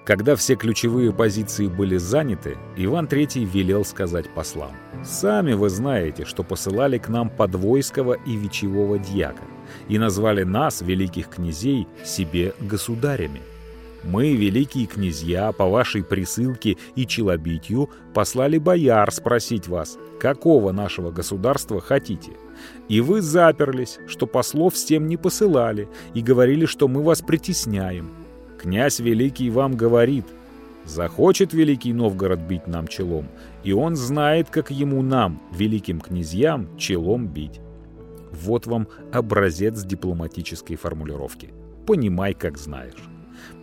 Когда 0.04 0.34
все 0.34 0.56
ключевые 0.56 1.12
позиции 1.12 1.66
были 1.66 1.96
заняты, 1.98 2.56
Иван 2.76 3.06
III 3.06 3.44
велел 3.44 3.84
сказать 3.84 4.32
послам. 4.34 4.72
«Сами 5.04 5.52
вы 5.52 5.68
знаете, 5.68 6.24
что 6.24 6.42
посылали 6.42 6.98
к 6.98 7.08
нам 7.08 7.28
подвойского 7.28 8.14
и 8.14 8.36
вечевого 8.36 8.98
дьяка 8.98 9.44
и 9.88 9.98
назвали 9.98 10.42
нас, 10.42 10.82
великих 10.82 11.28
князей, 11.28 11.86
себе 12.04 12.54
государями. 12.60 13.40
Мы, 14.02 14.32
великие 14.32 14.86
князья, 14.86 15.52
по 15.52 15.66
вашей 15.66 16.02
присылке 16.02 16.78
и 16.96 17.06
челобитью 17.06 17.90
послали 18.14 18.56
бояр 18.56 19.12
спросить 19.12 19.68
вас, 19.68 19.98
какого 20.18 20.72
нашего 20.72 21.10
государства 21.10 21.80
хотите. 21.82 22.32
И 22.88 23.02
вы 23.02 23.20
заперлись, 23.20 23.98
что 24.06 24.26
послов 24.26 24.76
с 24.76 24.84
тем 24.84 25.06
не 25.06 25.18
посылали, 25.18 25.88
и 26.14 26.22
говорили, 26.22 26.64
что 26.64 26.88
мы 26.88 27.02
вас 27.02 27.20
притесняем. 27.20 28.19
Князь 28.60 29.00
Великий 29.00 29.48
вам 29.48 29.74
говорит, 29.74 30.26
захочет 30.84 31.54
Великий 31.54 31.94
Новгород 31.94 32.40
бить 32.40 32.66
нам 32.66 32.88
челом, 32.88 33.26
и 33.64 33.72
он 33.72 33.96
знает, 33.96 34.50
как 34.50 34.70
ему 34.70 35.00
нам, 35.00 35.40
великим 35.50 35.98
князьям, 35.98 36.68
челом 36.76 37.26
бить. 37.26 37.58
Вот 38.30 38.66
вам 38.66 38.86
образец 39.14 39.82
дипломатической 39.82 40.76
формулировки. 40.76 41.54
Понимай, 41.86 42.34
как 42.34 42.58
знаешь. 42.58 43.02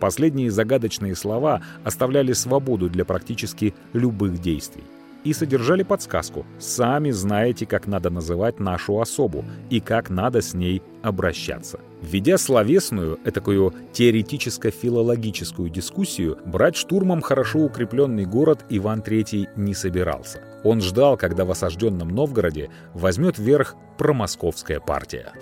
Последние 0.00 0.50
загадочные 0.50 1.14
слова 1.14 1.62
оставляли 1.84 2.32
свободу 2.32 2.90
для 2.90 3.04
практически 3.04 3.76
любых 3.92 4.40
действий 4.40 4.82
и 5.22 5.32
содержали 5.32 5.84
подсказку. 5.84 6.44
Сами 6.58 7.12
знаете, 7.12 7.66
как 7.66 7.86
надо 7.86 8.10
называть 8.10 8.58
нашу 8.58 9.00
особу 9.00 9.44
и 9.70 9.78
как 9.78 10.10
надо 10.10 10.40
с 10.40 10.54
ней 10.54 10.82
обращаться. 11.02 11.78
Введя 12.00 12.38
словесную, 12.38 13.18
такую 13.32 13.74
теоретическо-филологическую 13.92 15.68
дискуссию, 15.68 16.38
брать 16.44 16.76
штурмом 16.76 17.20
хорошо 17.20 17.60
укрепленный 17.60 18.24
город 18.24 18.64
Иван 18.68 19.00
III 19.00 19.48
не 19.56 19.74
собирался. 19.74 20.42
Он 20.64 20.80
ждал, 20.80 21.16
когда 21.16 21.44
в 21.44 21.50
осажденном 21.50 22.08
Новгороде 22.08 22.70
возьмет 22.94 23.38
верх 23.38 23.74
промосковская 23.96 24.80
партия. 24.80 25.32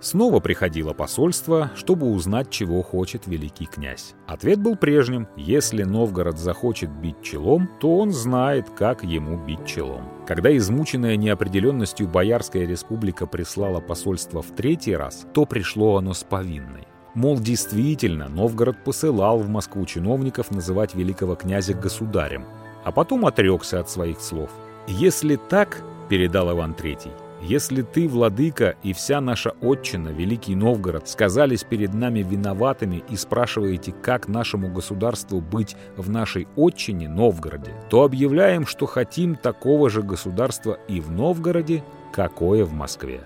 Снова 0.00 0.40
приходило 0.40 0.92
посольство, 0.92 1.70
чтобы 1.74 2.10
узнать, 2.10 2.50
чего 2.50 2.82
хочет 2.82 3.26
великий 3.26 3.64
князь. 3.66 4.14
Ответ 4.26 4.60
был 4.60 4.76
прежним. 4.76 5.26
Если 5.36 5.84
Новгород 5.84 6.38
захочет 6.38 6.90
бить 6.90 7.22
челом, 7.22 7.68
то 7.80 7.98
он 7.98 8.12
знает, 8.12 8.68
как 8.70 9.02
ему 9.02 9.38
бить 9.38 9.64
челом. 9.64 10.04
Когда 10.26 10.54
измученная 10.56 11.16
неопределенностью 11.16 12.08
Боярская 12.08 12.66
республика 12.66 13.26
прислала 13.26 13.80
посольство 13.80 14.42
в 14.42 14.54
третий 14.54 14.94
раз, 14.94 15.26
то 15.32 15.46
пришло 15.46 15.96
оно 15.96 16.12
с 16.12 16.24
повинной. 16.24 16.86
Мол, 17.14 17.38
действительно, 17.38 18.28
Новгород 18.28 18.84
посылал 18.84 19.38
в 19.38 19.48
Москву 19.48 19.86
чиновников 19.86 20.50
называть 20.50 20.94
великого 20.94 21.34
князя 21.34 21.72
государем, 21.72 22.44
а 22.84 22.92
потом 22.92 23.24
отрекся 23.24 23.80
от 23.80 23.88
своих 23.88 24.20
слов. 24.20 24.50
«Если 24.86 25.36
так,— 25.36 25.82
передал 26.10 26.52
Иван 26.52 26.72
III, 26.72 27.10
если 27.48 27.82
ты, 27.82 28.08
владыка, 28.08 28.74
и 28.82 28.92
вся 28.92 29.20
наша 29.20 29.54
отчина, 29.60 30.08
Великий 30.08 30.56
Новгород, 30.56 31.08
сказались 31.08 31.62
перед 31.62 31.94
нами 31.94 32.20
виноватыми 32.20 33.04
и 33.08 33.16
спрашиваете, 33.16 33.92
как 33.92 34.26
нашему 34.26 34.68
государству 34.68 35.40
быть 35.40 35.76
в 35.96 36.10
нашей 36.10 36.48
отчине, 36.56 37.08
Новгороде, 37.08 37.72
то 37.88 38.02
объявляем, 38.02 38.66
что 38.66 38.86
хотим 38.86 39.36
такого 39.36 39.90
же 39.90 40.02
государства 40.02 40.78
и 40.88 41.00
в 41.00 41.10
Новгороде, 41.10 41.84
какое 42.12 42.64
в 42.64 42.72
Москве. 42.72 43.20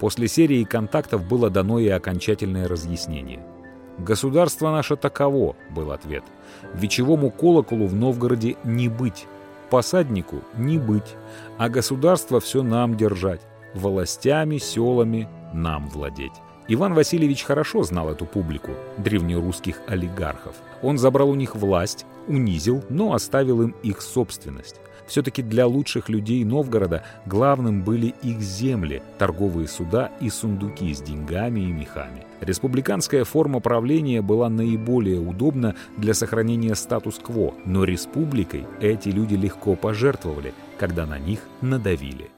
После 0.00 0.26
серии 0.26 0.64
контактов 0.64 1.28
было 1.28 1.50
дано 1.50 1.78
и 1.78 1.88
окончательное 1.88 2.66
разъяснение– 2.66 3.44
«Государство 4.00 4.70
наше 4.70 4.96
таково»,— 4.96 5.56
был 5.70 5.92
ответ. 5.92 6.24
«Вечевому 6.72 7.30
колоколу 7.30 7.86
в 7.86 7.94
Новгороде 7.94 8.56
не 8.64 8.88
быть, 8.88 9.26
посаднику 9.70 10.42
не 10.56 10.78
быть, 10.78 11.16
а 11.58 11.68
государство 11.68 12.40
все 12.40 12.62
нам 12.62 12.96
держать, 12.96 13.40
властями, 13.74 14.58
селами 14.58 15.28
нам 15.54 15.88
владеть». 15.88 16.32
Иван 16.72 16.94
Васильевич 16.94 17.42
хорошо 17.42 17.82
знал 17.82 18.10
эту 18.10 18.26
публику, 18.26 18.70
древнерусских 18.98 19.80
олигархов. 19.88 20.54
Он 20.82 20.98
забрал 20.98 21.30
у 21.30 21.34
них 21.34 21.56
власть, 21.56 22.06
унизил, 22.28 22.84
но 22.88 23.12
оставил 23.12 23.62
им 23.62 23.74
их 23.82 24.00
собственность. 24.00 24.80
Все-таки 25.10 25.42
для 25.42 25.66
лучших 25.66 26.08
людей 26.08 26.44
Новгорода 26.44 27.02
главным 27.26 27.82
были 27.82 28.14
их 28.22 28.40
земли, 28.40 29.02
торговые 29.18 29.66
суда 29.66 30.12
и 30.20 30.30
сундуки 30.30 30.94
с 30.94 31.02
деньгами 31.02 31.58
и 31.58 31.72
мехами. 31.72 32.24
Республиканская 32.40 33.24
форма 33.24 33.58
правления 33.58 34.22
была 34.22 34.48
наиболее 34.48 35.18
удобна 35.18 35.74
для 35.96 36.14
сохранения 36.14 36.76
статус-кво, 36.76 37.54
но 37.64 37.82
республикой 37.82 38.68
эти 38.80 39.08
люди 39.08 39.34
легко 39.34 39.74
пожертвовали, 39.74 40.54
когда 40.78 41.06
на 41.06 41.18
них 41.18 41.40
надавили. 41.60 42.30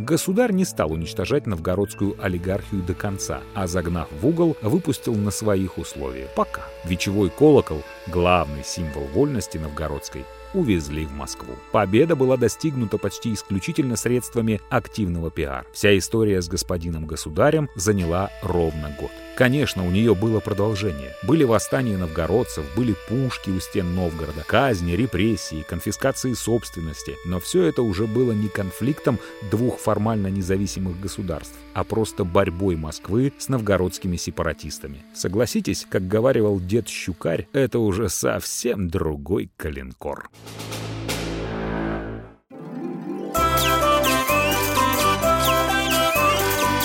Государь 0.00 0.52
не 0.52 0.64
стал 0.64 0.92
уничтожать 0.92 1.46
новгородскую 1.46 2.16
олигархию 2.18 2.82
до 2.82 2.94
конца, 2.94 3.42
а 3.54 3.66
загнав 3.66 4.08
в 4.10 4.26
угол, 4.26 4.56
выпустил 4.62 5.14
на 5.14 5.30
своих 5.30 5.76
условиях. 5.76 6.30
Пока. 6.34 6.62
Вечевой 6.86 7.28
колокол, 7.28 7.82
главный 8.06 8.64
символ 8.64 9.04
вольности 9.12 9.58
новгородской, 9.58 10.24
увезли 10.54 11.04
в 11.04 11.12
Москву. 11.12 11.54
Победа 11.70 12.16
была 12.16 12.38
достигнута 12.38 12.96
почти 12.96 13.34
исключительно 13.34 13.96
средствами 13.96 14.62
активного 14.70 15.30
пиар. 15.30 15.66
Вся 15.74 15.96
история 15.98 16.40
с 16.40 16.48
господином 16.48 17.04
государем 17.04 17.68
заняла 17.76 18.30
ровно 18.42 18.96
год. 18.98 19.10
Конечно, 19.40 19.86
у 19.86 19.90
нее 19.90 20.14
было 20.14 20.38
продолжение. 20.40 21.14
Были 21.22 21.44
восстания 21.44 21.96
новгородцев, 21.96 22.62
были 22.76 22.94
пушки 23.08 23.48
у 23.48 23.58
стен 23.58 23.94
Новгорода, 23.94 24.44
казни, 24.46 24.92
репрессии, 24.92 25.64
конфискации 25.66 26.34
собственности. 26.34 27.16
Но 27.24 27.40
все 27.40 27.62
это 27.62 27.80
уже 27.80 28.06
было 28.06 28.32
не 28.32 28.48
конфликтом 28.48 29.18
двух 29.50 29.78
формально 29.78 30.26
независимых 30.26 31.00
государств, 31.00 31.56
а 31.72 31.84
просто 31.84 32.24
борьбой 32.24 32.76
Москвы 32.76 33.32
с 33.38 33.48
новгородскими 33.48 34.18
сепаратистами. 34.18 35.02
Согласитесь, 35.14 35.86
как 35.88 36.06
говаривал 36.06 36.60
дед 36.60 36.90
Щукарь, 36.90 37.48
это 37.54 37.78
уже 37.78 38.10
совсем 38.10 38.90
другой 38.90 39.50
калинкор. 39.56 40.28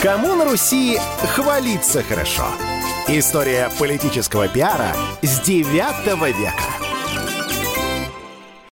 Кому 0.01 0.35
на 0.35 0.45
Руси 0.45 0.99
хвалиться 1.35 2.03
хорошо? 2.03 2.45
История 3.07 3.69
политического 3.79 4.47
пиара 4.47 4.95
с 5.21 5.39
9 5.39 6.37
века. 6.37 6.94